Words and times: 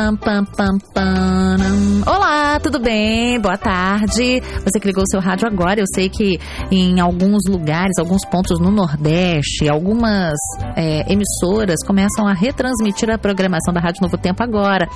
Pam, 0.00 0.16
pam, 0.16 0.46
pam, 0.46 0.80
pam, 0.94 1.60
pam. 2.04 2.29
Olá, 2.50 2.58
tudo 2.58 2.80
bem? 2.80 3.40
Boa 3.40 3.56
tarde. 3.56 4.40
Você 4.64 4.80
que 4.80 4.88
ligou 4.88 5.04
o 5.04 5.08
seu 5.08 5.20
rádio 5.20 5.46
agora, 5.46 5.78
eu 5.78 5.84
sei 5.94 6.08
que 6.08 6.36
em 6.68 6.98
alguns 6.98 7.44
lugares, 7.48 7.96
alguns 7.96 8.24
pontos 8.28 8.58
no 8.58 8.72
Nordeste, 8.72 9.68
algumas 9.68 10.34
é, 10.74 11.04
emissoras 11.12 11.76
começam 11.86 12.26
a 12.26 12.32
retransmitir 12.32 13.08
a 13.08 13.16
programação 13.16 13.72
da 13.72 13.78
Rádio 13.78 14.02
Novo 14.02 14.18
Tempo 14.18 14.42
agora. 14.42 14.88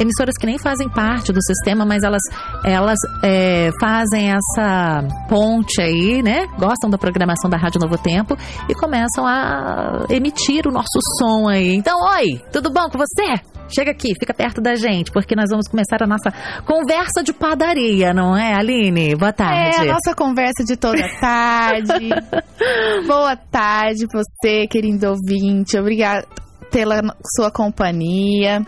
Emissoras 0.00 0.34
que 0.40 0.46
nem 0.46 0.56
fazem 0.56 0.88
parte 0.88 1.30
do 1.30 1.42
sistema, 1.42 1.84
mas 1.84 2.02
elas, 2.02 2.22
elas 2.64 2.98
é, 3.22 3.70
fazem 3.78 4.30
essa 4.30 5.06
ponte 5.28 5.82
aí, 5.82 6.22
né? 6.22 6.46
Gostam 6.58 6.88
da 6.88 6.96
programação 6.96 7.50
da 7.50 7.58
Rádio 7.58 7.82
Novo 7.82 7.98
Tempo 7.98 8.34
e 8.66 8.74
começam 8.74 9.26
a 9.26 10.06
emitir 10.08 10.66
o 10.66 10.72
nosso 10.72 10.98
som 11.18 11.48
aí. 11.48 11.74
Então, 11.74 12.00
oi, 12.16 12.40
tudo 12.50 12.70
bom 12.70 12.88
com 12.88 12.96
você? 12.96 13.42
Chega 13.68 13.90
aqui, 13.90 14.12
fica 14.18 14.34
perto 14.34 14.60
da 14.60 14.74
gente, 14.74 15.10
porque 15.10 15.34
nós 15.34 15.48
vamos 15.50 15.66
começar 15.68 16.02
a 16.02 16.06
nossa 16.06 16.30
conversa 16.66 16.93
de 17.22 17.32
padaria, 17.32 18.12
não 18.12 18.36
é, 18.36 18.54
Aline? 18.54 19.14
Boa 19.16 19.32
tarde. 19.32 19.76
É 19.76 19.80
a 19.80 19.84
nossa 19.94 20.14
conversa 20.14 20.64
de 20.64 20.76
toda 20.76 21.02
tarde. 21.20 22.10
Boa 23.06 23.36
tarde, 23.36 24.06
você, 24.12 24.66
querido 24.66 25.10
ouvinte. 25.10 25.78
Obrigada 25.78 26.26
pela 26.74 27.00
sua 27.36 27.52
companhia. 27.52 28.60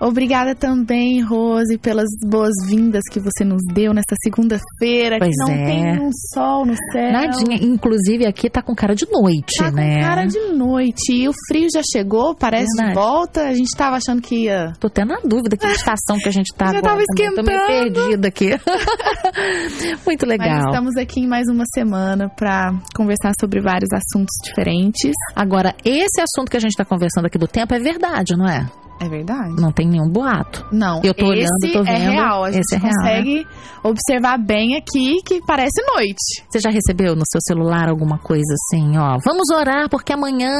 Obrigada 0.00 0.54
também, 0.54 1.20
Rose, 1.20 1.76
pelas 1.76 2.08
boas-vindas 2.26 3.02
que 3.12 3.20
você 3.20 3.44
nos 3.44 3.60
deu 3.74 3.92
nesta 3.92 4.16
segunda-feira. 4.24 5.18
Pois 5.18 5.30
que 5.30 5.44
não 5.44 5.52
é. 5.52 5.64
tem 5.66 6.00
um 6.00 6.10
sol 6.32 6.64
no 6.64 6.74
céu. 6.90 7.12
Nadinha, 7.12 7.58
inclusive 7.60 8.24
aqui 8.26 8.48
tá 8.48 8.62
com 8.62 8.74
cara 8.74 8.94
de 8.94 9.04
noite, 9.10 9.58
Tá 9.58 9.70
né? 9.70 9.96
com 9.96 10.00
cara 10.00 10.24
de 10.24 10.38
noite. 10.54 11.12
E 11.12 11.28
o 11.28 11.32
frio 11.48 11.68
já 11.70 11.82
chegou, 11.82 12.34
parece 12.34 12.64
de 12.64 12.76
Verdade. 12.82 12.94
volta. 12.94 13.42
A 13.42 13.52
gente 13.52 13.76
tava 13.76 13.96
achando 13.96 14.22
que 14.22 14.44
ia. 14.44 14.72
Tô 14.80 14.88
tendo 14.88 15.12
a 15.12 15.20
dúvida 15.22 15.54
que 15.54 15.66
estação 15.66 16.16
que 16.18 16.28
a 16.30 16.32
gente 16.32 16.54
tá 16.54 16.64
Já 16.72 16.78
agora. 16.78 16.94
tava 16.94 17.04
também. 17.14 17.34
Tô 17.34 17.42
meio 17.42 17.58
esquentando. 17.60 17.92
perdida 17.94 18.28
aqui. 18.28 18.50
Muito 20.06 20.26
Mas 20.26 20.38
legal. 20.38 20.64
estamos 20.66 20.96
aqui 20.96 21.20
em 21.20 21.26
mais 21.26 21.46
uma 21.48 21.64
semana 21.74 22.30
para 22.30 22.72
conversar 22.96 23.32
sobre 23.38 23.60
vários 23.60 23.90
assuntos 23.92 24.34
diferentes. 24.42 25.12
Agora, 25.36 25.74
esse 25.84 26.22
assunto 26.22 26.50
que 26.50 26.56
a 26.56 26.60
gente 26.60 26.74
tá 26.74 26.86
conversando 26.86 27.26
aqui 27.26 27.36
do 27.38 27.49
tempo 27.52 27.74
é 27.74 27.78
verdade, 27.78 28.36
não 28.36 28.46
é? 28.48 28.66
É 29.02 29.08
verdade. 29.08 29.54
Não 29.58 29.72
tem 29.72 29.88
nenhum 29.88 30.10
boato. 30.10 30.66
Não, 30.70 31.00
Eu 31.02 31.14
tô 31.14 31.24
olhando, 31.24 31.48
esse 31.64 31.72
tô 31.72 31.80
é 31.80 31.84
vendo. 31.84 32.10
real. 32.12 32.44
A 32.44 32.50
Esse 32.50 32.58
gente 32.58 32.74
é 32.74 32.78
real, 32.78 32.92
consegue 32.94 33.46
observar 33.82 34.36
bem 34.38 34.76
aqui 34.76 35.22
que 35.24 35.40
parece 35.46 35.80
noite. 35.94 36.44
Você 36.50 36.58
já 36.60 36.68
recebeu 36.68 37.16
no 37.16 37.22
seu 37.24 37.40
celular 37.48 37.88
alguma 37.88 38.18
coisa 38.18 38.52
assim, 38.54 38.98
ó? 38.98 39.16
Vamos 39.24 39.48
orar 39.50 39.88
porque 39.88 40.12
amanhã 40.12 40.52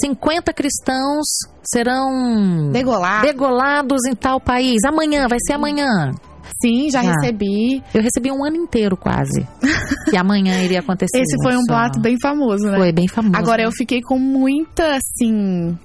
50 0.00 0.52
cristãos 0.52 1.26
serão 1.64 2.70
Degolar. 2.70 3.22
degolados 3.22 4.04
em 4.08 4.14
tal 4.14 4.40
país. 4.40 4.84
Amanhã, 4.84 5.26
vai 5.28 5.38
ser 5.44 5.54
amanhã. 5.54 6.12
Sim, 6.60 6.88
já 6.88 7.00
Ah. 7.00 7.02
recebi. 7.02 7.82
Eu 7.92 8.00
recebi 8.02 8.30
um 8.30 8.44
ano 8.44 8.56
inteiro 8.56 8.96
quase. 8.96 9.44
que 10.10 10.16
amanhã 10.16 10.62
iria 10.62 10.78
acontecer. 10.78 11.18
Esse 11.20 11.36
foi 11.42 11.56
um 11.56 11.64
boato 11.66 11.98
bem 12.00 12.16
famoso, 12.22 12.64
né? 12.70 12.76
Foi 12.78 12.92
bem 12.92 13.08
famoso. 13.08 13.34
Agora 13.36 13.62
eu 13.62 13.72
fiquei 13.72 14.00
com 14.00 14.18
muita, 14.18 14.96
assim, 14.96 15.76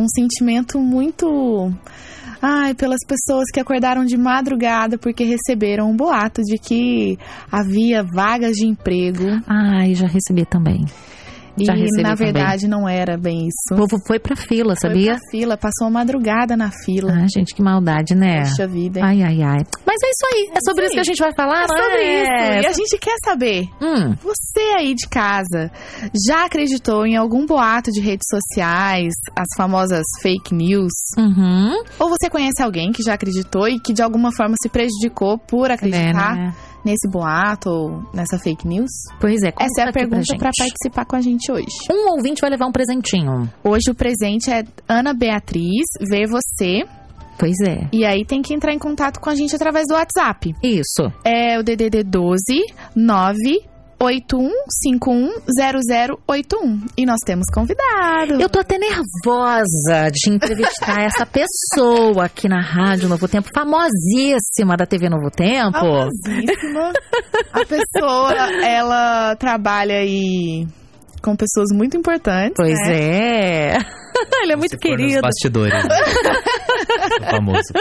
um 0.00 0.08
sentimento 0.08 0.78
muito. 0.80 1.72
Ai, 2.42 2.74
pelas 2.74 3.00
pessoas 3.06 3.44
que 3.52 3.60
acordaram 3.60 4.04
de 4.04 4.16
madrugada 4.16 4.96
porque 4.96 5.24
receberam 5.24 5.90
um 5.90 5.96
boato 5.96 6.40
de 6.42 6.56
que 6.56 7.18
havia 7.52 8.02
vagas 8.02 8.52
de 8.52 8.66
emprego. 8.66 9.24
Ai, 9.46 9.94
já 9.94 10.06
recebi 10.06 10.46
também. 10.46 10.86
Já 11.58 11.74
e 11.76 11.86
na 12.02 12.10
também. 12.10 12.32
verdade 12.32 12.68
não 12.68 12.88
era 12.88 13.16
bem 13.18 13.44
O 13.44 13.48
isso. 13.48 13.76
povo 13.76 13.96
foi 14.06 14.18
pra 14.18 14.34
fila, 14.36 14.74
sabia? 14.76 15.12
Foi 15.12 15.20
pra 15.20 15.30
fila, 15.30 15.56
passou 15.56 15.86
a 15.88 15.90
madrugada 15.90 16.56
na 16.56 16.70
fila. 16.84 17.12
Ah, 17.12 17.26
gente, 17.32 17.54
que 17.54 17.62
maldade, 17.62 18.14
né? 18.14 18.42
Poxa 18.42 18.66
vida, 18.66 19.00
hein? 19.00 19.04
Ai, 19.04 19.22
ai, 19.22 19.42
ai. 19.42 19.58
Mas 19.86 19.96
é 20.02 20.08
isso 20.08 20.26
aí. 20.34 20.50
É 20.54 20.60
sobre 20.64 20.84
isso 20.86 20.94
que 20.94 21.00
a 21.00 21.04
gente 21.04 21.18
vai 21.18 21.34
falar, 21.34 21.64
É 21.64 21.66
sobre 21.68 21.96
né? 21.96 22.58
isso. 22.58 22.62
E 22.62 22.66
a 22.66 22.72
gente 22.72 22.98
quer 22.98 23.16
saber, 23.24 23.68
Hum, 23.82 24.14
você 24.22 24.60
aí 24.78 24.94
de 24.94 25.08
casa 25.08 25.70
já 26.26 26.44
acreditou 26.46 27.04
em 27.06 27.16
algum 27.16 27.44
boato 27.46 27.90
de 27.90 28.00
redes 28.00 28.26
sociais, 28.30 29.12
as 29.36 29.48
famosas 29.56 30.04
fake 30.22 30.54
news? 30.54 30.92
uhum. 31.18 31.82
Ou 31.98 32.08
você 32.08 32.30
conhece 32.30 32.62
alguém 32.62 32.92
que 32.92 33.02
já 33.02 33.14
acreditou 33.14 33.68
e 33.68 33.78
que 33.80 33.92
de 33.92 34.02
alguma 34.02 34.30
forma 34.32 34.54
se 34.62 34.68
prejudicou 34.68 35.38
por 35.38 35.70
acreditar 35.70 36.32
É, 36.36 36.40
né? 36.46 36.54
Nesse 36.84 37.08
boato 37.08 37.70
ou 37.70 38.02
nessa 38.12 38.38
fake 38.38 38.66
news? 38.66 38.90
Pois 39.20 39.42
é. 39.42 39.52
Essa 39.58 39.82
é 39.82 39.88
a 39.88 39.92
pergunta 39.92 40.36
para 40.36 40.50
participar 40.56 41.04
com 41.04 41.16
a 41.16 41.20
gente 41.20 41.50
hoje. 41.50 41.66
Um 41.90 42.12
ouvinte 42.12 42.40
vai 42.40 42.50
levar 42.50 42.66
um 42.66 42.72
presentinho. 42.72 43.50
Hoje 43.62 43.90
o 43.90 43.94
presente 43.94 44.50
é 44.50 44.64
Ana 44.88 45.12
Beatriz, 45.14 45.86
ver 46.08 46.26
você. 46.28 46.84
Pois 47.38 47.56
é. 47.66 47.88
E 47.90 48.04
aí 48.04 48.24
tem 48.24 48.42
que 48.42 48.52
entrar 48.52 48.74
em 48.74 48.78
contato 48.78 49.18
com 49.18 49.30
a 49.30 49.34
gente 49.34 49.56
através 49.56 49.86
do 49.88 49.94
WhatsApp. 49.94 50.54
Isso. 50.62 51.10
É 51.24 51.58
o 51.58 51.62
DDD 51.62 52.04
12 52.04 52.64
981510081. 54.00 56.90
E 56.96 57.04
nós 57.04 57.18
temos 57.24 57.46
convidado. 57.52 58.40
Eu 58.40 58.48
tô 58.48 58.60
até 58.60 58.78
nervosa 58.78 60.10
de 60.12 60.30
entrevistar 60.30 61.02
essa 61.02 61.26
pessoa 61.26 62.24
aqui 62.24 62.48
na 62.48 62.60
Rádio 62.60 63.08
Novo 63.08 63.26
Tempo, 63.28 63.48
famosíssima 63.54 64.76
da 64.76 64.86
TV 64.86 65.08
Novo 65.10 65.30
Tempo. 65.30 65.78
Famosíssima. 65.78 66.92
A 67.52 67.64
pessoa, 67.66 68.32
ela 68.64 69.36
trabalha 69.36 69.98
aí 69.98 70.66
com 71.22 71.36
pessoas 71.36 71.68
muito 71.72 71.96
importantes. 71.96 72.54
Pois 72.56 72.78
né? 72.86 73.74
é. 73.74 73.78
Ele 74.42 74.52
é 74.52 74.56
muito 74.56 74.72
Se 74.72 74.78
for 74.80 74.88
nos 74.90 74.96
querido. 74.98 75.20
bastidores. 75.20 75.74
né? 76.98 77.26
O 77.26 77.30
famoso. 77.30 77.72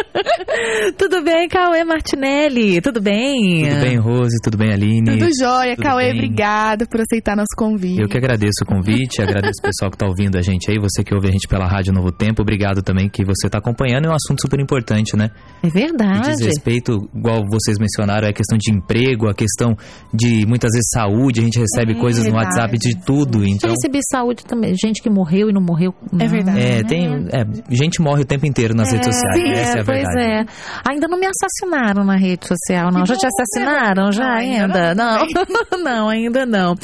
Tudo 0.97 1.23
bem, 1.23 1.47
Cauê 1.47 1.83
Martinelli? 1.83 2.81
Tudo 2.81 3.01
bem? 3.01 3.67
Tudo 3.69 3.81
bem, 3.81 3.97
Rose? 3.97 4.35
Tudo 4.43 4.57
bem, 4.57 4.71
Aline? 4.73 5.17
Tudo 5.17 5.29
jóia. 5.39 5.75
Tudo 5.75 5.83
Cauê, 5.85 6.05
bem. 6.05 6.13
obrigada 6.15 6.85
por 6.85 7.01
aceitar 7.01 7.35
nosso 7.35 7.55
convite. 7.57 8.01
Eu 8.01 8.07
que 8.07 8.17
agradeço 8.17 8.63
o 8.63 8.65
convite, 8.65 9.21
agradeço 9.23 9.59
o 9.59 9.63
pessoal 9.63 9.89
que 9.91 9.95
está 9.95 10.07
ouvindo 10.07 10.37
a 10.37 10.41
gente 10.41 10.69
aí, 10.71 10.77
você 10.79 11.03
que 11.03 11.13
ouve 11.13 11.27
a 11.27 11.31
gente 11.31 11.47
pela 11.47 11.67
Rádio 11.67 11.93
Novo 11.93 12.11
Tempo, 12.11 12.41
obrigado 12.41 12.81
também 12.81 13.09
que 13.09 13.23
você 13.23 13.47
está 13.47 13.59
acompanhando, 13.59 14.05
é 14.05 14.09
um 14.09 14.13
assunto 14.15 14.41
super 14.41 14.59
importante, 14.59 15.15
né? 15.15 15.29
É 15.63 15.67
E 15.67 15.69
verdade. 15.69 16.29
diz 16.31 16.39
respeito, 16.45 17.09
igual 17.15 17.43
vocês 17.49 17.77
mencionaram, 17.79 18.27
é 18.27 18.31
a 18.31 18.33
questão 18.33 18.57
de 18.57 18.71
emprego, 18.71 19.27
a 19.29 19.33
questão 19.33 19.75
de 20.13 20.45
muitas 20.47 20.71
vezes 20.71 20.89
saúde, 20.93 21.39
a 21.39 21.43
gente 21.43 21.59
recebe 21.59 21.93
É 21.93 21.95
coisas 21.99 22.25
no 22.25 22.31
verdade. 22.31 22.55
WhatsApp 22.55 22.77
de 22.77 23.05
tudo, 23.05 23.45
então... 23.45 23.69
recebi 23.69 23.99
saúde 24.11 24.43
também. 24.45 24.73
Gente 24.75 25.01
que 25.01 25.09
morreu 25.09 25.49
e 25.49 25.53
não 25.53 25.61
morreu. 25.61 25.93
É 26.19 26.27
verdade. 26.27 26.59
É, 26.59 26.83
tem, 26.83 27.05
é, 27.31 27.45
gente 27.75 28.01
morre 28.01 28.21
o 28.21 28.25
tempo 28.25 28.45
inteiro 28.45 28.73
nas 28.75 28.91
redes 28.91 28.98
sociais, 29.05 29.33
Sim, 29.35 29.51
essa 29.51 29.77
é 29.77 29.81
a 29.81 29.85
pois 29.85 29.97
verdade. 30.07 30.21
é. 30.21 30.45
Ainda 30.89 31.07
não 31.07 31.19
me 31.19 31.25
assassinaram 31.27 32.03
na 32.03 32.15
rede 32.15 32.45
social, 32.47 32.91
não. 32.91 33.01
Que 33.03 33.09
Já 33.09 33.15
te 33.15 33.21
bom, 33.21 33.27
assassinaram? 33.27 34.11
Já 34.11 34.23
Não, 34.23 34.31
ainda? 34.33 34.89
ainda 34.89 34.95
Não, 34.95 35.27
não, 35.83 36.09
ainda 36.09 36.45
não. 36.45 36.75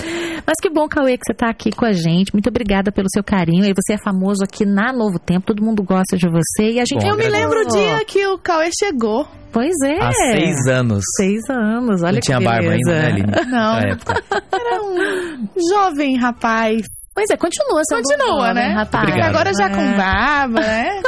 Mas 0.45 0.55
que 0.61 0.69
bom, 0.69 0.87
Cauê, 0.87 1.17
que 1.17 1.23
você 1.25 1.33
tá 1.33 1.49
aqui 1.49 1.71
com 1.71 1.85
a 1.85 1.91
gente. 1.91 2.33
Muito 2.33 2.47
obrigada 2.49 2.91
pelo 2.91 3.07
seu 3.09 3.23
carinho. 3.23 3.65
E 3.65 3.73
você 3.73 3.93
é 3.93 3.97
famoso 3.97 4.43
aqui 4.43 4.65
na 4.65 4.91
Novo 4.93 5.17
Tempo, 5.19 5.47
todo 5.47 5.63
mundo 5.63 5.83
gosta 5.83 6.15
de 6.17 6.27
você. 6.29 6.71
E 6.71 6.79
a 6.79 6.85
gente. 6.85 7.01
Bom, 7.01 7.09
Eu 7.11 7.17
me 7.17 7.27
lembro 7.27 7.61
o 7.61 7.67
dia 7.67 8.03
que 8.05 8.25
o 8.27 8.37
Cauê 8.37 8.69
chegou. 8.77 9.27
Pois 9.51 9.73
é. 9.85 10.03
Há 10.03 10.11
seis 10.11 10.67
anos. 10.67 11.01
Seis 11.15 11.41
anos, 11.49 12.01
olha 12.03 12.11
Não 12.13 12.19
que 12.19 12.25
tinha 12.25 12.41
barba 12.41 12.71
ainda, 12.71 12.91
né, 12.93 13.11
beleza. 13.13 13.31
Aline? 13.37 13.51
Não. 13.51 13.77
Era 13.77 14.83
um 14.83 15.47
jovem 15.71 16.17
rapaz. 16.17 16.81
Pois 17.15 17.29
é, 17.31 17.37
continua 17.37 17.81
sendo 17.87 18.01
Continua, 18.03 18.53
né? 18.53 18.61
jovem 18.63 18.75
rapaz. 18.75 19.03
Obrigado. 19.05 19.29
Agora 19.29 19.53
já 19.53 19.69
com 19.69 19.79
É. 19.81 19.95
barba, 19.97 20.59
né? 20.59 21.01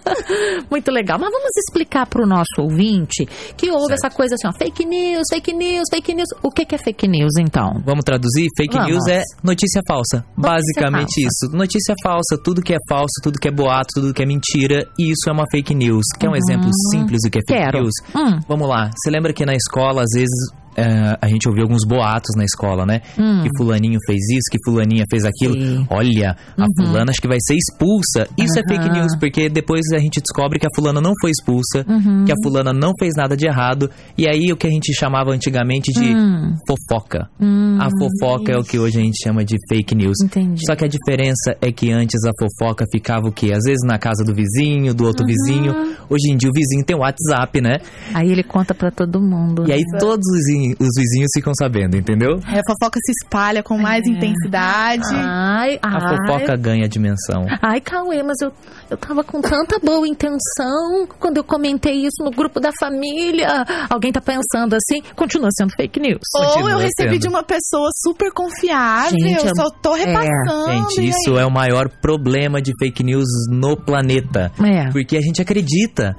Muito 0.70 0.90
legal. 0.90 1.18
Mas 1.18 1.30
vamos 1.30 1.50
explicar 1.56 2.06
para 2.06 2.22
o 2.22 2.26
nosso 2.26 2.60
ouvinte 2.62 3.26
que 3.56 3.70
houve 3.70 3.88
Certo. 3.88 4.06
essa 4.06 4.10
coisa 4.16 4.34
assim, 4.36 4.48
ó, 4.48 4.52
fake 4.58 4.84
news, 4.86 5.24
fake 5.30 5.52
news, 5.52 5.84
fake 5.90 6.14
news. 6.14 6.28
O 6.42 6.50
que, 6.50 6.64
que 6.64 6.74
é 6.74 6.78
fake 6.78 7.06
news, 7.06 7.32
então? 7.38 7.74
Vamos 7.84 8.04
traduzir? 8.04 8.48
Fake 8.56 8.72
Vamos. 8.74 8.90
news 8.90 9.06
é 9.08 9.22
notícia 9.42 9.82
falsa. 9.86 10.24
Basicamente 10.36 11.22
falsa. 11.22 11.46
isso. 11.46 11.56
Notícia 11.56 11.94
falsa, 12.02 12.36
tudo 12.42 12.62
que 12.62 12.72
é 12.72 12.78
falso, 12.88 13.12
tudo 13.22 13.38
que 13.38 13.48
é 13.48 13.52
boato, 13.52 13.88
tudo 13.94 14.14
que 14.14 14.22
é 14.22 14.26
mentira, 14.26 14.84
isso 14.98 15.28
é 15.28 15.32
uma 15.32 15.44
fake 15.50 15.74
news. 15.74 16.06
Quer 16.18 16.28
um 16.30 16.36
exemplo 16.36 16.70
simples 16.90 17.20
do 17.24 17.30
que 17.30 17.38
é 17.38 17.42
fake 17.46 17.62
Quero. 17.64 17.82
news? 17.82 17.92
Hum, 18.14 18.40
Vamos 18.48 18.68
lá. 18.68 18.90
Você 18.96 19.10
lembra 19.10 19.32
que 19.32 19.44
na 19.44 19.54
escola, 19.54 20.02
às 20.02 20.10
vezes, 20.14 20.30
é, 20.76 21.16
a 21.20 21.28
gente 21.28 21.48
ouviu 21.48 21.64
alguns 21.64 21.84
boatos 21.86 22.34
na 22.36 22.44
escola, 22.44 22.84
né? 22.86 23.00
hum. 23.18 23.42
Que 23.42 23.48
fulaninho 23.56 23.98
fez 24.06 24.20
isso, 24.30 24.50
que 24.50 24.58
fulaninha 24.64 25.04
fez 25.10 25.24
aquilo. 25.24 25.54
Sim. 25.54 25.86
Olha, 25.90 26.36
a 26.56 26.62
Uhum. 26.62 26.66
fulana 26.86 27.10
acho 27.10 27.20
que 27.20 27.28
vai 27.28 27.38
ser 27.40 27.54
expulsa. 27.56 28.28
Isso 28.38 28.58
é 28.58 28.62
fake 28.68 28.88
news, 28.90 29.16
porque 29.18 29.48
depois 29.48 29.82
a 29.94 29.98
gente 29.98 30.20
descobre 30.20 30.58
que 30.58 30.66
a 30.66 30.70
fulana 30.74 31.00
não 31.00 31.12
foi 31.20 31.30
expulsa, 31.30 31.84
Uhum. 31.88 32.24
que 32.24 32.32
a 32.32 32.36
fulana 32.42 32.72
não 32.72 32.92
fez 32.98 33.12
nada 33.16 33.36
de 33.36 33.46
errado. 33.46 33.90
E 34.16 34.28
aí 34.28 34.52
o 34.52 34.56
que 34.56 34.66
a 34.66 34.70
gente 34.70 34.92
chamava 34.94 35.30
antigamente 35.32 35.92
de 35.92 36.14
Hum. 36.14 36.54
fofoca. 36.66 37.28
Hum, 37.40 37.78
A 37.80 37.88
fofoca 37.90 38.52
é 38.52 38.58
o 38.58 38.62
que 38.62 38.78
hoje 38.78 38.98
a 38.98 39.02
gente 39.02 39.16
chama 39.22 39.44
de 39.44 39.56
fake 39.68 39.94
news. 39.94 40.16
Entendi. 40.22 40.62
Só 40.66 40.76
que 40.76 40.84
a 40.84 40.88
diferença 40.88 41.56
é 41.62 41.72
que 41.72 41.90
antes 41.90 42.20
a 42.24 42.30
fofoca 42.38 42.84
ficava 42.92 43.26
o 43.28 43.32
quê? 43.32 43.52
Às 43.54 43.64
vezes 43.64 43.80
na 43.84 43.98
casa 43.98 44.22
do 44.24 44.34
vizinho, 44.34 44.92
do 44.92 45.02
Uhum. 45.04 45.08
outro 45.08 45.24
vizinho. 45.26 45.72
Hoje 46.08 46.30
em 46.32 46.36
dia 46.36 46.50
o 46.50 46.52
vizinho 46.54 46.84
tem 46.84 46.96
WhatsApp, 46.96 47.60
né? 47.60 47.78
Aí 48.14 48.30
ele 48.30 48.42
conta 48.42 48.74
pra 48.74 48.90
todo 48.90 49.20
mundo. 49.20 49.64
E 49.68 49.72
aí 49.72 49.82
todos 49.98 50.26
os 50.28 50.48
vizinhos 50.70 50.90
os 50.90 51.00
vizinhos 51.00 51.30
ficam 51.34 51.52
sabendo, 51.54 51.96
entendeu? 51.96 52.40
É, 52.48 52.58
a 52.58 52.62
fofoca 52.66 52.98
se 53.04 53.12
espalha 53.22 53.62
com 53.62 53.78
mais 53.78 54.04
É. 54.06 54.10
intensidade. 54.10 55.02
Ai, 55.14 55.78
A 55.82 55.88
ai. 55.94 56.16
fofoca 56.26 56.56
ganha 56.56 56.88
dimensão. 56.88 57.46
Ai, 57.62 57.80
Cauê, 57.80 58.22
mas 58.22 58.36
eu, 58.42 58.52
eu 58.90 58.96
tava 58.96 59.22
com 59.24 59.40
tanta 59.40 59.78
boa 59.78 60.06
intenção 60.06 61.06
quando 61.18 61.36
eu 61.38 61.44
comentei 61.44 61.94
isso 62.06 62.22
no 62.24 62.30
grupo 62.30 62.60
da 62.60 62.70
família. 62.80 63.64
Alguém 63.88 64.12
tá 64.12 64.20
pensando 64.20 64.74
assim, 64.74 65.02
continua 65.16 65.48
sendo 65.56 65.70
fake 65.76 66.00
news. 66.00 66.20
Ou 66.36 66.42
eu 66.42 66.48
Continua 66.50 66.80
recebi 66.82 67.10
sendo. 67.12 67.18
de 67.20 67.28
uma 67.28 67.42
pessoa 67.42 67.88
super 68.06 68.32
confiável, 68.32 69.18
Gente, 69.20 69.46
eu 69.46 69.56
só 69.56 69.70
tô 69.82 69.94
repassando. 69.94 70.70
Gente, 70.88 71.00
e 71.02 71.08
isso 71.08 71.38
é 71.38 71.44
o 71.46 71.50
maior 71.50 71.88
problema 71.88 72.60
de 72.60 72.72
fake 72.78 73.02
news 73.02 73.28
no 73.50 73.76
planeta. 73.76 74.50
É. 74.64 74.90
Porque 74.90 75.16
a 75.16 75.20
gente 75.20 75.40
acredita. 75.40 76.16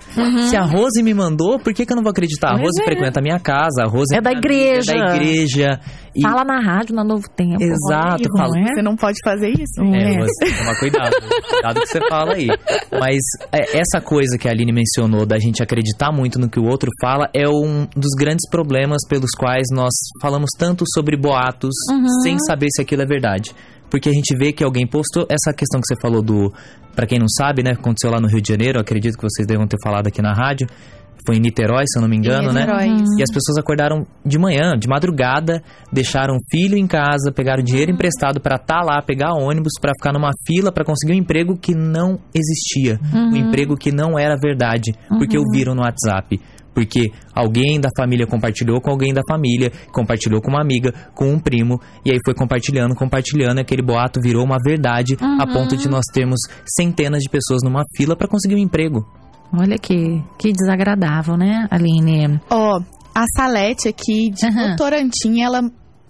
Se 0.50 0.56
a 0.56 0.64
Rose 0.64 1.02
me 1.04 1.14
mandou, 1.14 1.60
por 1.60 1.74
que, 1.74 1.86
que 1.86 1.92
eu 1.92 1.96
não 1.96 2.04
vou 2.04 2.12
acreditar? 2.12 2.50
A 2.52 2.58
Rose 2.58 2.82
é. 2.82 2.84
frequenta 2.86 3.20
a 3.20 3.24
minha 3.24 3.40
casa, 3.40 3.84
a 3.84 3.88
Rose 3.88 4.16
É 4.16 4.22
da 4.22 4.31
amiga, 4.32 4.48
igreja. 4.48 4.94
Da 4.94 5.16
igreja. 5.16 5.80
E- 6.14 6.22
Fala 6.22 6.44
na 6.44 6.60
rádio, 6.60 6.94
na 6.94 7.04
Novo 7.06 7.24
Tempo. 7.36 7.56
Exato, 7.62 8.24
Olha, 8.36 8.38
fala- 8.38 8.60
é? 8.60 8.74
Você 8.74 8.82
não 8.82 8.96
pode 8.98 9.18
fazer 9.24 9.50
isso. 9.50 9.82
É, 9.82 10.14
é? 10.16 10.20
você 10.20 10.58
toma 10.58 10.76
cuidado. 10.80 11.16
cuidado 11.50 11.80
que 11.80 11.88
você 11.88 12.00
fala 12.10 12.34
aí. 12.34 12.48
Mas 13.00 13.18
é, 13.52 13.78
essa 13.80 14.02
coisa 14.02 14.38
que 14.38 14.48
a 14.48 14.52
Aline 14.52 14.74
mencionou 14.74 15.26
da 15.26 15.40
gente 15.40 15.64
acreditar 15.64 16.12
muito 16.12 16.38
no 16.38 16.50
que 16.50 16.60
o 16.60 16.66
outro 16.66 16.90
fala 17.02 17.30
é 17.34 17.48
um 17.48 17.88
dos 17.96 18.12
grandes 18.18 18.50
problemas 18.50 19.02
pelos 19.08 19.32
quais 19.32 19.68
nós 19.72 19.94
falamos 20.22 20.50
tanto 20.58 20.84
sobre 20.94 21.16
boatos 21.16 21.74
Uhum. 21.90 22.08
sem 22.24 22.38
saber 22.40 22.68
se 22.76 22.82
aquilo 22.82 23.04
é 23.04 23.06
verdade. 23.06 23.52
Porque 23.90 24.10
a 24.10 24.14
gente 24.14 24.36
vê 24.38 24.52
que 24.52 24.64
alguém 24.64 24.86
postou 24.88 25.26
essa 25.30 25.54
questão 25.56 25.80
que 25.80 25.88
você 25.88 25.96
falou 26.02 26.22
do. 26.22 26.52
Pra 26.96 27.06
quem 27.08 27.20
não 27.20 27.28
sabe, 27.30 27.64
né? 27.64 27.72
Aconteceu 27.72 28.12
lá 28.12 28.20
no 28.20 28.28
Rio 28.28 28.42
de 28.42 28.50
Janeiro, 28.50 28.80
acredito 28.80 29.16
que 29.18 29.24
vocês 29.24 29.48
devam 29.48 29.66
ter 29.66 29.78
falado 29.82 30.08
aqui 30.08 30.22
na 30.22 30.34
rádio. 30.34 30.68
Foi 31.26 31.38
em 31.38 31.40
Niterói, 31.40 31.84
se 31.88 31.98
eu 31.98 32.02
não 32.02 32.10
me 32.10 32.18
engano, 32.18 32.52
né? 32.52 32.62
Niterói. 32.62 32.88
E 33.18 33.24
as 33.24 33.32
pessoas 33.32 33.58
acordaram 33.58 34.06
de 34.26 34.40
manhã, 34.40 34.78
de 34.78 34.88
madrugada, 34.88 35.62
deixaram 35.92 36.36
o 36.36 36.40
filho 36.50 36.76
em 36.76 36.88
casa, 36.88 37.32
pegaram 37.32 37.64
dinheiro 37.64 37.92
emprestado 37.92 38.40
pra 38.40 38.56
estar 38.56 38.82
lá, 38.82 39.02
pegar 39.02 39.34
ônibus 39.34 39.74
pra 39.80 39.92
ficar 39.98 40.12
numa 40.14 40.32
fila 40.48 40.72
pra 40.72 40.84
conseguir 40.84 41.14
um 41.14 41.18
emprego 41.22 41.58
que 41.58 41.76
não 41.76 42.20
existia, 42.34 43.00
um 43.14 43.36
emprego 43.36 43.76
que 43.78 43.92
não 43.92 44.18
era 44.18 44.36
verdade, 44.42 44.94
porque 45.20 45.38
ouviram 45.38 45.76
no 45.76 45.82
WhatsApp. 45.82 46.40
Porque 46.74 47.12
alguém 47.36 47.82
da 47.82 47.90
família 47.98 48.26
compartilhou 48.26 48.80
com 48.80 48.90
alguém 48.90 49.14
da 49.14 49.22
família, 49.28 49.70
compartilhou 49.92 50.42
com 50.42 50.50
uma 50.50 50.62
amiga, 50.62 50.94
com 51.14 51.30
um 51.30 51.38
primo, 51.38 51.78
e 52.06 52.12
aí 52.12 52.18
foi 52.24 52.34
compartilhando, 52.34 52.96
compartilhando, 52.96 53.60
aquele 53.60 53.82
boato 53.82 54.22
virou 54.24 54.42
uma 54.46 54.58
verdade, 54.66 55.18
a 55.20 55.46
ponto 55.46 55.76
de 55.76 55.90
nós 55.90 56.06
termos 56.14 56.40
centenas 56.66 57.22
de 57.22 57.30
pessoas 57.30 57.62
numa 57.62 57.84
fila 57.98 58.16
pra 58.16 58.26
conseguir 58.26 58.56
um 58.56 58.60
emprego. 58.60 59.06
Olha 59.54 59.78
que, 59.78 60.24
que 60.38 60.52
desagradável, 60.52 61.36
né, 61.36 61.68
Aline? 61.70 62.40
Ó, 62.50 62.80
a 63.14 63.26
Salete 63.36 63.88
aqui 63.90 64.30
de 64.30 64.46
Aham. 64.46 64.72
Votorantim, 64.72 65.42
ela 65.42 65.62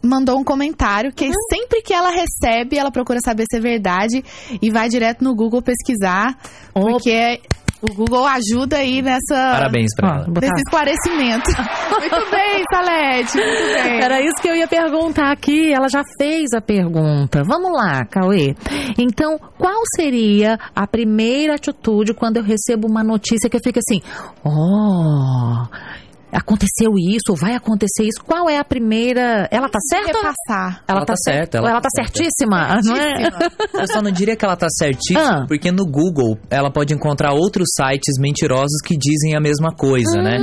mandou 0.03 0.39
um 0.39 0.43
comentário 0.43 1.11
que 1.11 1.31
sempre 1.51 1.81
que 1.81 1.93
ela 1.93 2.09
recebe, 2.09 2.77
ela 2.77 2.91
procura 2.91 3.19
saber 3.23 3.45
se 3.49 3.57
é 3.57 3.59
verdade 3.59 4.23
e 4.61 4.71
vai 4.71 4.89
direto 4.89 5.23
no 5.23 5.35
Google 5.35 5.61
pesquisar, 5.61 6.37
Opa. 6.73 6.89
porque 6.89 7.39
o 7.81 7.93
Google 7.93 8.25
ajuda 8.27 8.77
aí 8.77 9.01
nessa 9.01 9.35
Parabéns 9.35 9.89
pra 9.95 10.09
ela. 10.15 10.25
botar- 10.27 10.41
nesse 10.41 10.61
esclarecimento. 10.63 11.49
muito 11.99 12.31
bem, 12.31 12.63
Salete, 12.71 13.37
muito 13.37 13.83
bem. 13.83 14.01
Era 14.01 14.21
isso 14.21 14.35
que 14.41 14.47
eu 14.47 14.55
ia 14.55 14.67
perguntar 14.67 15.31
aqui. 15.31 15.73
Ela 15.73 15.87
já 15.89 16.01
fez 16.17 16.53
a 16.55 16.61
pergunta. 16.61 17.43
Vamos 17.43 17.71
lá, 17.73 18.05
Cauê. 18.05 18.55
Então, 18.97 19.39
qual 19.57 19.81
seria 19.95 20.59
a 20.75 20.85
primeira 20.87 21.55
atitude 21.55 22.13
quando 22.13 22.37
eu 22.37 22.43
recebo 22.43 22.87
uma 22.87 23.03
notícia 23.03 23.49
que 23.49 23.57
eu 23.57 23.61
fico 23.63 23.79
assim: 23.79 24.01
ó. 24.43 25.65
Aconteceu 26.31 26.91
isso, 26.97 27.35
vai 27.39 27.55
acontecer 27.55 28.03
isso. 28.03 28.23
Qual 28.25 28.49
é 28.49 28.57
a 28.57 28.63
primeira. 28.63 29.47
Ela 29.51 29.69
tá 29.69 29.79
certa? 29.89 30.07
Repassar. 30.07 30.83
Ela, 30.87 30.97
Ela 30.97 30.99
tá 31.01 31.13
tá 31.13 31.15
certa, 31.17 31.57
ela 31.57 31.69
ela 31.71 31.81
tá 31.81 31.89
tá 31.93 32.03
certíssima, 32.03 32.79
não 32.83 32.95
é? 32.95 33.29
Eu 33.73 33.87
só 33.87 34.01
não 34.01 34.11
diria 34.11 34.35
que 34.35 34.45
ela 34.45 34.55
tá 34.55 34.67
certíssima, 34.69 35.43
Ah. 35.43 35.45
porque 35.47 35.71
no 35.71 35.85
Google 35.85 36.37
ela 36.49 36.71
pode 36.71 36.93
encontrar 36.93 37.33
outros 37.33 37.67
sites 37.75 38.15
mentirosos 38.19 38.81
que 38.85 38.97
dizem 38.97 39.35
a 39.35 39.39
mesma 39.41 39.71
coisa, 39.75 40.21
né? 40.21 40.37